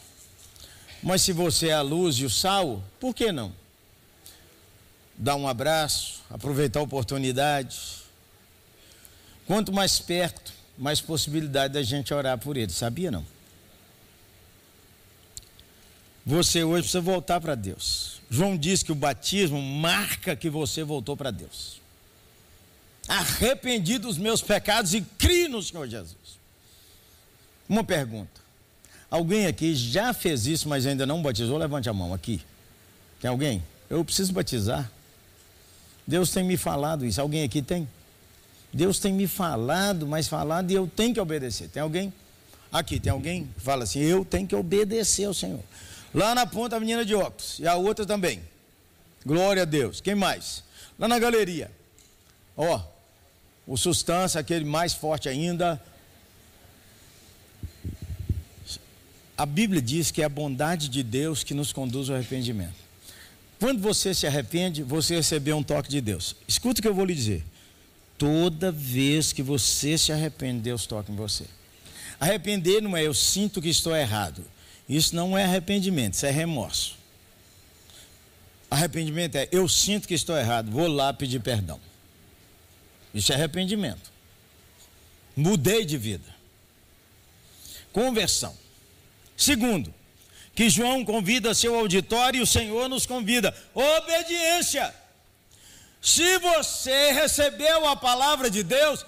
Mas 1.01 1.21
se 1.21 1.33
você 1.33 1.69
é 1.69 1.73
a 1.73 1.81
luz 1.81 2.17
e 2.17 2.25
o 2.25 2.29
sal, 2.29 2.83
por 2.99 3.13
que 3.13 3.31
não? 3.31 3.53
Dar 5.17 5.35
um 5.35 5.47
abraço, 5.47 6.21
aproveitar 6.29 6.79
a 6.79 6.83
oportunidade 6.83 8.03
Quanto 9.45 9.73
mais 9.73 9.99
perto, 9.99 10.53
mais 10.77 11.01
possibilidade 11.01 11.73
da 11.73 11.83
gente 11.83 12.13
orar 12.13 12.37
por 12.37 12.55
ele. 12.57 12.71
Sabia 12.71 13.11
não? 13.11 13.25
Você 16.25 16.63
hoje 16.63 16.83
precisa 16.83 17.01
voltar 17.01 17.41
para 17.41 17.53
Deus. 17.53 18.12
João 18.33 18.57
diz 18.57 18.81
que 18.81 18.91
o 18.91 18.95
batismo 18.95 19.61
marca 19.61 20.35
que 20.35 20.49
você 20.49 20.83
voltou 20.83 21.15
para 21.15 21.29
Deus. 21.29 21.79
Arrependi 23.07 23.99
dos 23.99 24.17
meus 24.17 24.41
pecados 24.41 24.95
e 24.95 25.01
crie 25.01 25.47
no 25.47 25.61
Senhor 25.61 25.87
Jesus. 25.87 26.39
Uma 27.69 27.83
pergunta. 27.83 28.41
Alguém 29.07 29.45
aqui 29.45 29.75
já 29.75 30.15
fez 30.15 30.47
isso, 30.47 30.67
mas 30.67 30.87
ainda 30.87 31.05
não 31.05 31.21
batizou? 31.21 31.59
Levante 31.59 31.89
a 31.89 31.93
mão 31.93 32.11
aqui. 32.11 32.41
Tem 33.21 33.29
alguém? 33.29 33.61
Eu 33.87 34.03
preciso 34.03 34.33
batizar. 34.33 34.91
Deus 36.07 36.31
tem 36.31 36.43
me 36.43 36.57
falado 36.57 37.05
isso. 37.05 37.21
Alguém 37.21 37.43
aqui 37.43 37.61
tem? 37.61 37.87
Deus 38.73 38.97
tem 38.97 39.13
me 39.13 39.27
falado, 39.27 40.07
mas 40.07 40.27
falado 40.27 40.71
e 40.71 40.73
eu 40.73 40.87
tenho 40.87 41.13
que 41.13 41.21
obedecer. 41.21 41.69
Tem 41.69 41.83
alguém? 41.83 42.11
Aqui, 42.71 42.99
tem 42.99 43.11
alguém 43.11 43.47
fala 43.57 43.83
assim: 43.83 43.99
eu 43.99 44.25
tenho 44.25 44.47
que 44.47 44.55
obedecer 44.55 45.25
ao 45.25 45.35
Senhor. 45.35 45.63
Lá 46.13 46.35
na 46.35 46.45
ponta, 46.45 46.75
a 46.75 46.79
menina 46.79 47.03
de 47.03 47.15
óculos. 47.15 47.59
E 47.59 47.67
a 47.67 47.75
outra 47.75 48.05
também. 48.05 48.41
Glória 49.25 49.63
a 49.63 49.65
Deus. 49.65 49.99
Quem 49.99 50.15
mais? 50.15 50.63
Lá 50.99 51.07
na 51.07 51.17
galeria. 51.17 51.71
Ó, 52.55 52.81
o 53.65 53.77
sustância, 53.77 54.39
aquele 54.39 54.65
mais 54.65 54.93
forte 54.93 55.27
ainda. 55.27 55.81
A 59.35 59.45
Bíblia 59.45 59.81
diz 59.81 60.11
que 60.11 60.21
é 60.21 60.25
a 60.25 60.29
bondade 60.29 60.87
de 60.87 61.01
Deus 61.01 61.43
que 61.43 61.53
nos 61.53 61.73
conduz 61.73 62.09
ao 62.09 62.15
arrependimento. 62.15 62.75
Quando 63.59 63.81
você 63.81 64.13
se 64.13 64.27
arrepende, 64.27 64.83
você 64.83 65.15
recebeu 65.15 65.57
um 65.57 65.63
toque 65.63 65.89
de 65.89 66.01
Deus. 66.01 66.35
Escuta 66.47 66.79
o 66.79 66.81
que 66.81 66.87
eu 66.87 66.93
vou 66.93 67.05
lhe 67.05 67.15
dizer. 67.15 67.43
Toda 68.17 68.71
vez 68.71 69.33
que 69.33 69.41
você 69.41 69.97
se 69.97 70.11
arrepende, 70.11 70.61
Deus 70.61 70.85
toca 70.85 71.11
em 71.11 71.15
você. 71.15 71.45
Arrepender 72.19 72.81
não 72.81 72.95
é 72.95 73.03
eu 73.03 73.13
sinto 73.13 73.61
que 73.61 73.69
estou 73.69 73.95
errado. 73.95 74.43
Isso 74.87 75.15
não 75.15 75.37
é 75.37 75.43
arrependimento, 75.43 76.13
isso 76.13 76.25
é 76.25 76.31
remorso. 76.31 76.97
Arrependimento 78.69 79.35
é 79.35 79.47
eu 79.51 79.69
sinto 79.69 80.07
que 80.07 80.13
estou 80.13 80.37
errado, 80.37 80.71
vou 80.71 80.87
lá 80.87 81.13
pedir 81.13 81.39
perdão. 81.39 81.79
Isso 83.13 83.31
é 83.31 83.35
arrependimento. 83.35 84.11
Mudei 85.35 85.85
de 85.85 85.97
vida. 85.97 86.33
Conversão. 87.91 88.55
Segundo, 89.37 89.93
que 90.55 90.69
João 90.69 91.05
convida 91.05 91.53
seu 91.53 91.75
auditório 91.75 92.39
e 92.39 92.41
o 92.41 92.47
Senhor 92.47 92.89
nos 92.89 93.05
convida. 93.05 93.55
Obediência. 93.73 94.93
Se 96.01 96.37
você 96.39 97.11
recebeu 97.11 97.87
a 97.87 97.95
palavra 97.95 98.49
de 98.49 98.63
Deus, 98.63 99.05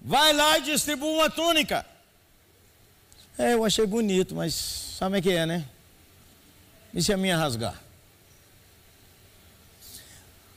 vai 0.00 0.32
lá 0.32 0.58
e 0.58 0.62
distribua 0.62 1.10
uma 1.10 1.30
túnica. 1.30 1.84
É, 3.38 3.54
eu 3.54 3.64
achei 3.64 3.86
bonito, 3.86 4.34
mas 4.34 4.52
sabe 4.98 5.18
o 5.18 5.22
que 5.22 5.30
é, 5.30 5.46
né? 5.46 5.64
Isso 6.92 7.12
é 7.12 7.16
minha 7.16 7.36
rasgar. 7.36 7.80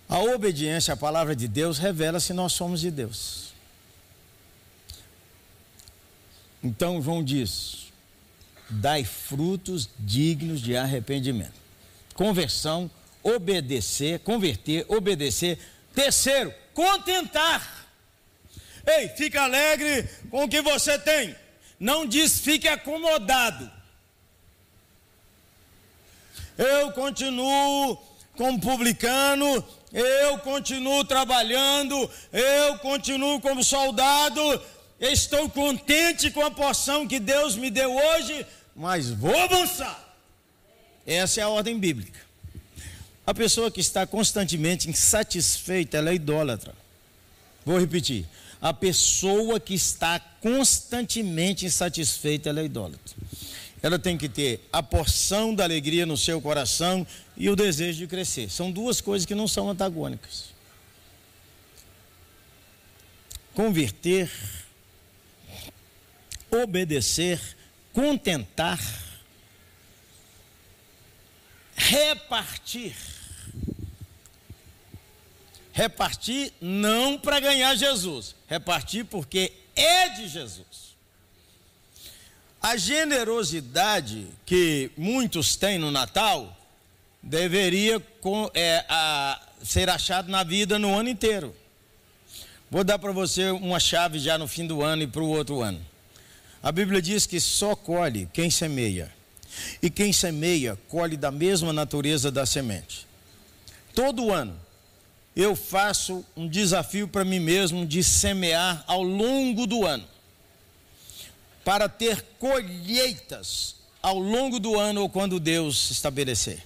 A 0.09 0.19
obediência 0.19 0.93
à 0.93 0.97
palavra 0.97 1.35
de 1.35 1.47
Deus 1.47 1.77
revela 1.77 2.19
se 2.19 2.33
nós 2.33 2.53
somos 2.53 2.81
de 2.81 2.89
Deus. 2.89 3.53
Então 6.63 7.01
João 7.01 7.23
diz: 7.23 7.91
dai 8.69 9.05
frutos 9.05 9.87
dignos 9.99 10.59
de 10.59 10.75
arrependimento. 10.75 11.53
Conversão 12.15 12.89
obedecer, 13.23 14.19
converter, 14.19 14.85
obedecer. 14.87 15.59
Terceiro, 15.93 16.53
contentar. 16.73 17.87
Ei, 18.85 19.09
fica 19.09 19.43
alegre 19.43 20.09
com 20.29 20.45
o 20.45 20.49
que 20.49 20.61
você 20.61 20.97
tem. 20.97 21.35
Não 21.81 22.05
diz 22.05 22.39
fique 22.39 22.67
acomodado. 22.67 23.67
Eu 26.55 26.91
continuo 26.91 27.97
como 28.37 28.61
publicano, 28.61 29.65
eu 29.91 30.37
continuo 30.37 31.03
trabalhando, 31.03 32.07
eu 32.31 32.77
continuo 32.77 33.41
como 33.41 33.63
soldado, 33.63 34.61
estou 34.99 35.49
contente 35.49 36.29
com 36.29 36.45
a 36.45 36.51
porção 36.51 37.07
que 37.07 37.19
Deus 37.19 37.55
me 37.55 37.71
deu 37.71 37.95
hoje, 37.95 38.45
mas 38.75 39.09
vou 39.09 39.35
avançar. 39.41 40.15
Essa 41.03 41.41
é 41.41 41.43
a 41.43 41.49
ordem 41.49 41.79
bíblica. 41.79 42.19
A 43.25 43.33
pessoa 43.33 43.71
que 43.71 43.81
está 43.81 44.05
constantemente 44.05 44.87
insatisfeita, 44.87 45.97
ela 45.97 46.11
é 46.11 46.13
idólatra. 46.13 46.75
Vou 47.65 47.79
repetir. 47.79 48.27
A 48.61 48.73
pessoa 48.73 49.59
que 49.59 49.73
está 49.73 50.19
constantemente 50.19 51.65
insatisfeita, 51.65 52.49
ela 52.49 52.59
é 52.59 52.65
idólatra. 52.65 53.15
Ela 53.81 53.97
tem 53.97 54.15
que 54.17 54.29
ter 54.29 54.67
a 54.71 54.83
porção 54.83 55.55
da 55.55 55.63
alegria 55.63 56.05
no 56.05 56.15
seu 56.15 56.39
coração 56.39 57.05
e 57.35 57.49
o 57.49 57.55
desejo 57.55 57.97
de 57.97 58.07
crescer. 58.07 58.49
São 58.51 58.71
duas 58.71 59.01
coisas 59.01 59.25
que 59.25 59.33
não 59.33 59.47
são 59.47 59.69
antagônicas. 59.69 60.51
Converter, 63.55 64.31
obedecer, 66.51 67.39
contentar 67.91 68.79
repartir. 71.91 72.95
Repartir 75.73 76.51
não 76.59 77.17
para 77.17 77.39
ganhar 77.39 77.75
Jesus, 77.75 78.35
repartir 78.47 79.05
porque 79.05 79.53
é 79.75 80.09
de 80.09 80.27
Jesus. 80.27 80.91
A 82.61 82.77
generosidade 82.77 84.27
que 84.45 84.91
muitos 84.97 85.55
têm 85.55 85.79
no 85.79 85.89
Natal 85.89 86.55
deveria 87.23 88.01
é, 88.53 88.85
a, 88.87 89.41
ser 89.63 89.89
achado 89.89 90.29
na 90.29 90.43
vida 90.43 90.77
no 90.77 90.97
ano 90.97 91.09
inteiro. 91.09 91.55
Vou 92.69 92.83
dar 92.83 92.99
para 92.99 93.11
você 93.11 93.49
uma 93.49 93.79
chave 93.79 94.19
já 94.19 94.37
no 94.37 94.47
fim 94.47 94.65
do 94.65 94.81
ano 94.81 95.03
e 95.03 95.07
para 95.07 95.21
o 95.21 95.29
outro 95.29 95.61
ano. 95.61 95.83
A 96.63 96.71
Bíblia 96.71 97.01
diz 97.01 97.25
que 97.25 97.39
só 97.39 97.75
colhe 97.75 98.29
quem 98.31 98.49
semeia. 98.49 99.11
E 99.81 99.89
quem 99.89 100.13
semeia, 100.13 100.77
colhe 100.87 101.17
da 101.17 101.31
mesma 101.31 101.73
natureza 101.73 102.31
da 102.31 102.45
semente. 102.45 103.05
Todo 103.93 104.31
ano, 104.31 104.57
eu 105.35 105.55
faço 105.55 106.25
um 106.35 106.47
desafio 106.47 107.07
para 107.07 107.23
mim 107.23 107.39
mesmo 107.39 107.85
de 107.85 108.03
semear 108.03 108.83
ao 108.87 109.01
longo 109.01 109.65
do 109.65 109.85
ano, 109.85 110.05
para 111.63 111.87
ter 111.87 112.21
colheitas 112.39 113.75
ao 114.01 114.17
longo 114.17 114.59
do 114.59 114.77
ano 114.77 115.01
ou 115.01 115.09
quando 115.09 115.39
Deus 115.39 115.91
estabelecer. 115.91 116.65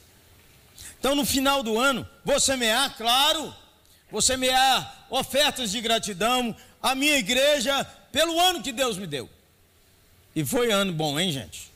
Então, 1.00 1.14
no 1.14 1.26
final 1.26 1.62
do 1.62 1.78
ano, 1.78 2.08
vou 2.24 2.40
semear, 2.40 2.96
claro, 2.98 3.54
vou 4.10 4.22
semear 4.22 5.06
ofertas 5.10 5.72
de 5.72 5.82
gratidão 5.82 6.56
à 6.82 6.96
minha 6.96 7.18
igreja 7.18 7.84
pelo 8.12 8.40
ano 8.40 8.64
que 8.64 8.72
Deus 8.72 8.98
me 8.98 9.06
deu. 9.06 9.30
E 10.36 10.44
foi 10.44 10.72
ano 10.72 10.92
bom, 10.92 11.20
hein, 11.20 11.32
gente? 11.32 11.72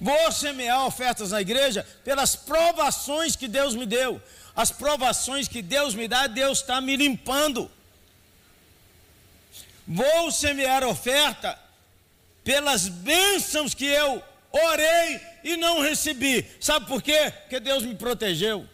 Vou 0.00 0.32
semear 0.32 0.84
ofertas 0.86 1.30
na 1.30 1.40
igreja 1.40 1.86
pelas 2.02 2.34
provações 2.34 3.36
que 3.36 3.46
Deus 3.46 3.74
me 3.74 3.86
deu. 3.86 4.20
As 4.54 4.70
provações 4.70 5.48
que 5.48 5.60
Deus 5.60 5.94
me 5.94 6.06
dá, 6.06 6.26
Deus 6.26 6.60
está 6.60 6.80
me 6.80 6.96
limpando. 6.96 7.70
Vou 9.86 10.30
semear 10.30 10.84
oferta 10.84 11.58
pelas 12.42 12.88
bênçãos 12.88 13.74
que 13.74 13.84
eu 13.84 14.22
orei 14.52 15.20
e 15.42 15.56
não 15.56 15.80
recebi. 15.80 16.46
Sabe 16.60 16.86
por 16.86 17.02
quê? 17.02 17.32
Porque 17.42 17.58
Deus 17.58 17.82
me 17.82 17.94
protegeu. 17.94 18.66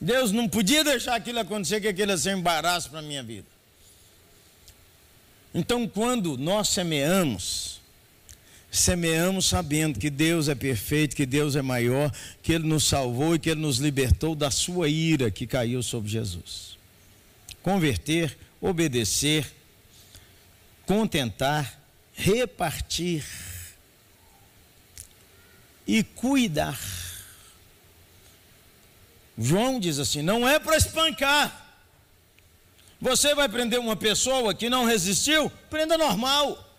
Deus 0.00 0.32
não 0.32 0.48
podia 0.48 0.82
deixar 0.82 1.14
aquilo 1.14 1.40
acontecer, 1.40 1.80
que 1.80 1.88
aquilo 1.88 2.10
ia 2.10 2.18
ser 2.18 2.34
um 2.34 2.38
embaraço 2.38 2.90
para 2.90 3.00
a 3.00 3.02
minha 3.02 3.22
vida. 3.22 3.46
Então, 5.54 5.86
quando 5.86 6.38
nós 6.38 6.68
semeamos, 6.68 7.79
semeamos 8.70 9.46
sabendo 9.46 9.98
que 9.98 10.08
Deus 10.08 10.48
é 10.48 10.54
perfeito, 10.54 11.16
que 11.16 11.26
Deus 11.26 11.56
é 11.56 11.62
maior, 11.62 12.12
que 12.42 12.52
Ele 12.52 12.68
nos 12.68 12.84
salvou 12.84 13.34
e 13.34 13.38
que 13.38 13.50
Ele 13.50 13.60
nos 13.60 13.78
libertou 13.78 14.34
da 14.34 14.50
sua 14.50 14.88
ira 14.88 15.30
que 15.30 15.46
caiu 15.46 15.82
sobre 15.82 16.10
Jesus. 16.10 16.78
Converter, 17.62 18.38
obedecer, 18.60 19.50
contentar, 20.86 21.80
repartir 22.12 23.24
e 25.86 26.04
cuidar. 26.04 26.78
João 29.36 29.80
diz 29.80 29.98
assim: 29.98 30.22
não 30.22 30.48
é 30.48 30.58
para 30.58 30.76
espancar. 30.76 31.56
Você 33.00 33.34
vai 33.34 33.48
prender 33.48 33.80
uma 33.80 33.96
pessoa 33.96 34.54
que 34.54 34.68
não 34.68 34.84
resistiu? 34.84 35.50
Prenda 35.70 35.96
normal. 35.96 36.69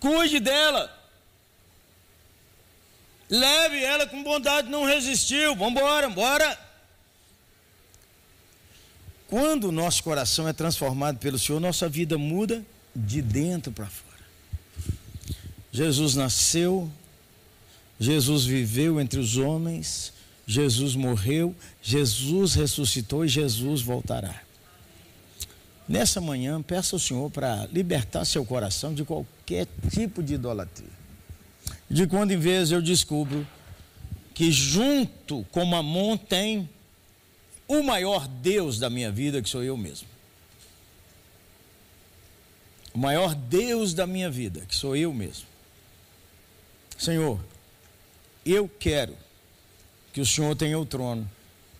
Cuide 0.00 0.40
dela. 0.40 0.90
Leve 3.28 3.82
ela 3.82 4.06
com 4.06 4.22
bondade, 4.22 4.68
não 4.68 4.84
resistiu. 4.84 5.56
Vamos 5.56 5.80
embora, 5.80 6.08
bora. 6.10 6.58
Quando 9.28 9.68
o 9.68 9.72
nosso 9.72 10.02
coração 10.02 10.46
é 10.46 10.52
transformado 10.52 11.18
pelo 11.18 11.38
Senhor, 11.38 11.58
nossa 11.58 11.88
vida 11.88 12.16
muda 12.16 12.64
de 12.94 13.20
dentro 13.20 13.72
para 13.72 13.86
fora. 13.86 14.14
Jesus 15.72 16.14
nasceu, 16.14 16.88
Jesus 17.98 18.44
viveu 18.44 19.00
entre 19.00 19.18
os 19.18 19.36
homens, 19.36 20.12
Jesus 20.46 20.94
morreu, 20.94 21.56
Jesus 21.82 22.54
ressuscitou 22.54 23.24
e 23.24 23.28
Jesus 23.28 23.80
voltará. 23.80 24.40
Nessa 25.86 26.20
manhã, 26.20 26.62
peça 26.62 26.96
ao 26.96 27.00
Senhor 27.00 27.30
para 27.30 27.66
libertar 27.66 28.24
seu 28.24 28.44
coração 28.44 28.94
de 28.94 29.04
qualquer 29.04 29.66
tipo 29.90 30.22
de 30.22 30.34
idolatria. 30.34 30.88
De 31.90 32.06
quando 32.06 32.30
em 32.30 32.38
vez 32.38 32.72
eu 32.72 32.80
descubro 32.80 33.46
que 34.32 34.50
junto 34.50 35.44
com 35.52 35.64
Mamon 35.64 36.16
tem 36.16 36.68
o 37.68 37.82
maior 37.82 38.26
Deus 38.26 38.78
da 38.78 38.88
minha 38.88 39.10
vida, 39.10 39.42
que 39.42 39.48
sou 39.48 39.62
eu 39.62 39.76
mesmo. 39.76 40.08
O 42.92 42.98
maior 42.98 43.34
Deus 43.34 43.92
da 43.92 44.06
minha 44.06 44.30
vida, 44.30 44.60
que 44.66 44.74
sou 44.74 44.96
eu 44.96 45.12
mesmo. 45.12 45.46
Senhor, 46.96 47.38
eu 48.46 48.68
quero 48.68 49.16
que 50.12 50.20
o 50.20 50.26
Senhor 50.26 50.54
tenha 50.56 50.78
o 50.78 50.86
trono 50.86 51.28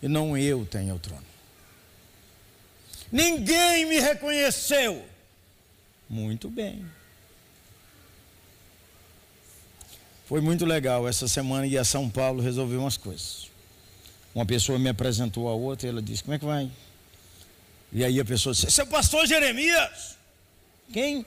e 0.02 0.08
não 0.08 0.36
eu 0.36 0.66
tenha 0.66 0.94
o 0.94 0.98
trono. 0.98 1.33
Ninguém 3.14 3.86
me 3.86 4.00
reconheceu. 4.00 5.06
Muito 6.10 6.50
bem. 6.50 6.84
Foi 10.26 10.40
muito 10.40 10.66
legal. 10.66 11.06
Essa 11.06 11.28
semana 11.28 11.64
ia 11.64 11.82
a 11.82 11.84
São 11.84 12.10
Paulo 12.10 12.42
resolver 12.42 12.74
umas 12.74 12.96
coisas. 12.96 13.48
Uma 14.34 14.44
pessoa 14.44 14.80
me 14.80 14.88
apresentou 14.88 15.48
a 15.48 15.54
outra 15.54 15.86
e 15.86 15.90
ela 15.90 16.02
disse: 16.02 16.24
Como 16.24 16.34
é 16.34 16.40
que 16.40 16.44
vai? 16.44 16.68
E 17.92 18.04
aí 18.04 18.18
a 18.18 18.24
pessoa 18.24 18.52
disse: 18.52 18.68
Seu 18.68 18.84
pastor 18.88 19.28
Jeremias. 19.28 20.18
Quem? 20.92 21.24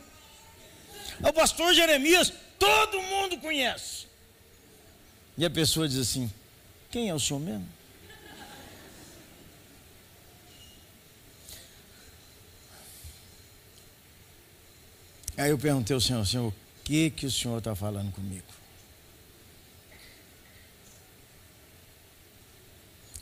É 1.24 1.30
o 1.30 1.32
pastor 1.32 1.74
Jeremias, 1.74 2.34
todo 2.60 3.02
mundo 3.02 3.38
conhece. 3.38 4.08
E 5.38 5.46
a 5.46 5.50
pessoa 5.50 5.88
diz 5.88 6.00
assim: 6.00 6.30
Quem 6.92 7.08
é 7.08 7.14
o 7.14 7.20
senhor 7.20 7.40
mesmo? 7.40 7.77
Aí 15.38 15.52
eu 15.52 15.58
perguntei 15.58 15.94
ao 15.94 16.02
Senhor, 16.02 16.26
Senhor, 16.26 16.48
o 16.48 16.54
que 16.84 17.12
que 17.12 17.28
o 17.28 17.32
Senhor 17.32 17.60
está 17.60 17.76
falando 17.76 18.12
comigo? 18.12 18.44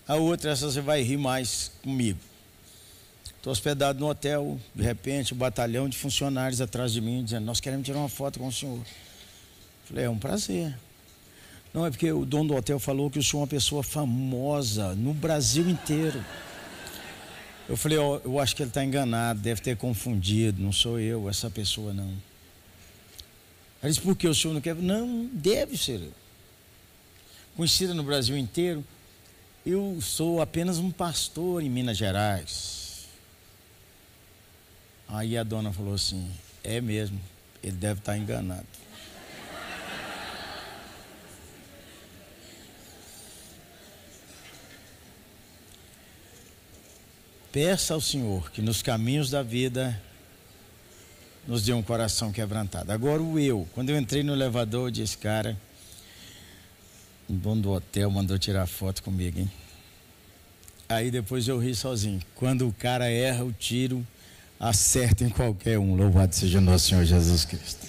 A 0.07 0.15
outra, 0.15 0.51
essa 0.51 0.71
você 0.71 0.79
vai 0.79 1.01
rir 1.01 1.17
mais 1.17 1.71
comigo. 1.83 2.19
Estou 3.37 3.51
hospedado 3.51 3.99
no 3.99 4.07
hotel, 4.07 4.59
de 4.73 4.81
repente, 4.81 5.33
um 5.33 5.37
batalhão 5.37 5.89
de 5.89 5.97
funcionários 5.97 6.61
atrás 6.61 6.93
de 6.93 7.01
mim, 7.01 7.23
dizendo, 7.23 7.45
nós 7.45 7.59
queremos 7.59 7.85
tirar 7.85 7.99
uma 7.99 8.09
foto 8.09 8.39
com 8.39 8.47
o 8.47 8.51
senhor. 8.51 8.79
Falei, 9.85 10.05
é 10.05 10.09
um 10.09 10.17
prazer. 10.17 10.75
Não, 11.73 11.85
é 11.85 11.91
porque 11.91 12.11
o 12.11 12.25
dono 12.25 12.49
do 12.49 12.55
hotel 12.55 12.79
falou 12.79 13.11
que 13.11 13.19
o 13.19 13.23
senhor 13.23 13.41
é 13.41 13.43
uma 13.43 13.47
pessoa 13.47 13.83
famosa 13.83 14.95
no 14.95 15.13
Brasil 15.13 15.69
inteiro. 15.69 16.23
Eu 17.67 17.75
falei, 17.75 17.97
oh, 17.97 18.21
eu 18.23 18.39
acho 18.39 18.55
que 18.55 18.61
ele 18.61 18.69
está 18.69 18.83
enganado, 18.83 19.39
deve 19.39 19.59
ter 19.59 19.75
confundido, 19.75 20.61
não 20.61 20.71
sou 20.71 20.99
eu, 20.99 21.27
essa 21.27 21.49
pessoa 21.49 21.93
não. 21.93 22.09
Ele 23.81 23.91
disse, 23.91 24.01
por 24.01 24.15
que 24.15 24.27
o 24.27 24.35
senhor 24.35 24.53
não 24.53 24.61
quer? 24.61 24.75
Não, 24.75 25.29
deve 25.33 25.77
ser 25.77 25.99
eu. 25.99 26.13
Conhecida 27.55 27.93
no 27.93 28.03
Brasil 28.03 28.37
inteiro, 28.37 28.83
eu 29.65 29.99
sou 30.01 30.41
apenas 30.41 30.77
um 30.77 30.91
pastor 30.91 31.63
em 31.63 31.69
Minas 31.69 31.97
Gerais. 31.97 33.05
Aí 35.07 35.37
a 35.37 35.43
dona 35.43 35.71
falou 35.71 35.93
assim, 35.93 36.29
é 36.63 36.79
mesmo, 36.81 37.19
ele 37.63 37.77
deve 37.77 37.99
estar 37.99 38.11
tá 38.11 38.17
enganado. 38.17 38.65
Peça 47.55 47.93
ao 47.93 48.01
Senhor 48.01 48.51
que 48.51 48.61
nos 48.61 48.81
caminhos 48.81 49.29
da 49.29 49.41
vida 49.41 49.97
nos 51.47 51.63
dê 51.63 51.71
um 51.71 51.81
coração 51.81 52.29
quebrantado. 52.29 52.91
Agora 52.91 53.23
o 53.23 53.39
eu, 53.39 53.65
quando 53.73 53.91
eu 53.91 53.97
entrei 53.97 54.23
no 54.23 54.33
elevador, 54.33 54.89
eu 54.89 54.91
disse, 54.91 55.17
cara, 55.17 55.57
o 57.29 57.31
dono 57.31 57.61
do 57.61 57.71
hotel 57.71 58.11
mandou 58.11 58.37
tirar 58.37 58.67
foto 58.67 59.01
comigo, 59.01 59.39
hein? 59.39 59.49
Aí 60.89 61.09
depois 61.09 61.47
eu 61.47 61.57
ri 61.57 61.73
sozinho. 61.73 62.21
Quando 62.35 62.67
o 62.67 62.73
cara 62.73 63.09
erra 63.09 63.45
o 63.45 63.53
tiro, 63.53 64.05
acerta 64.59 65.23
em 65.23 65.29
qualquer 65.29 65.79
um. 65.79 65.95
Louvado 65.95 66.35
seja 66.35 66.59
nosso 66.59 66.89
Senhor 66.89 67.05
Jesus 67.05 67.45
Cristo. 67.45 67.87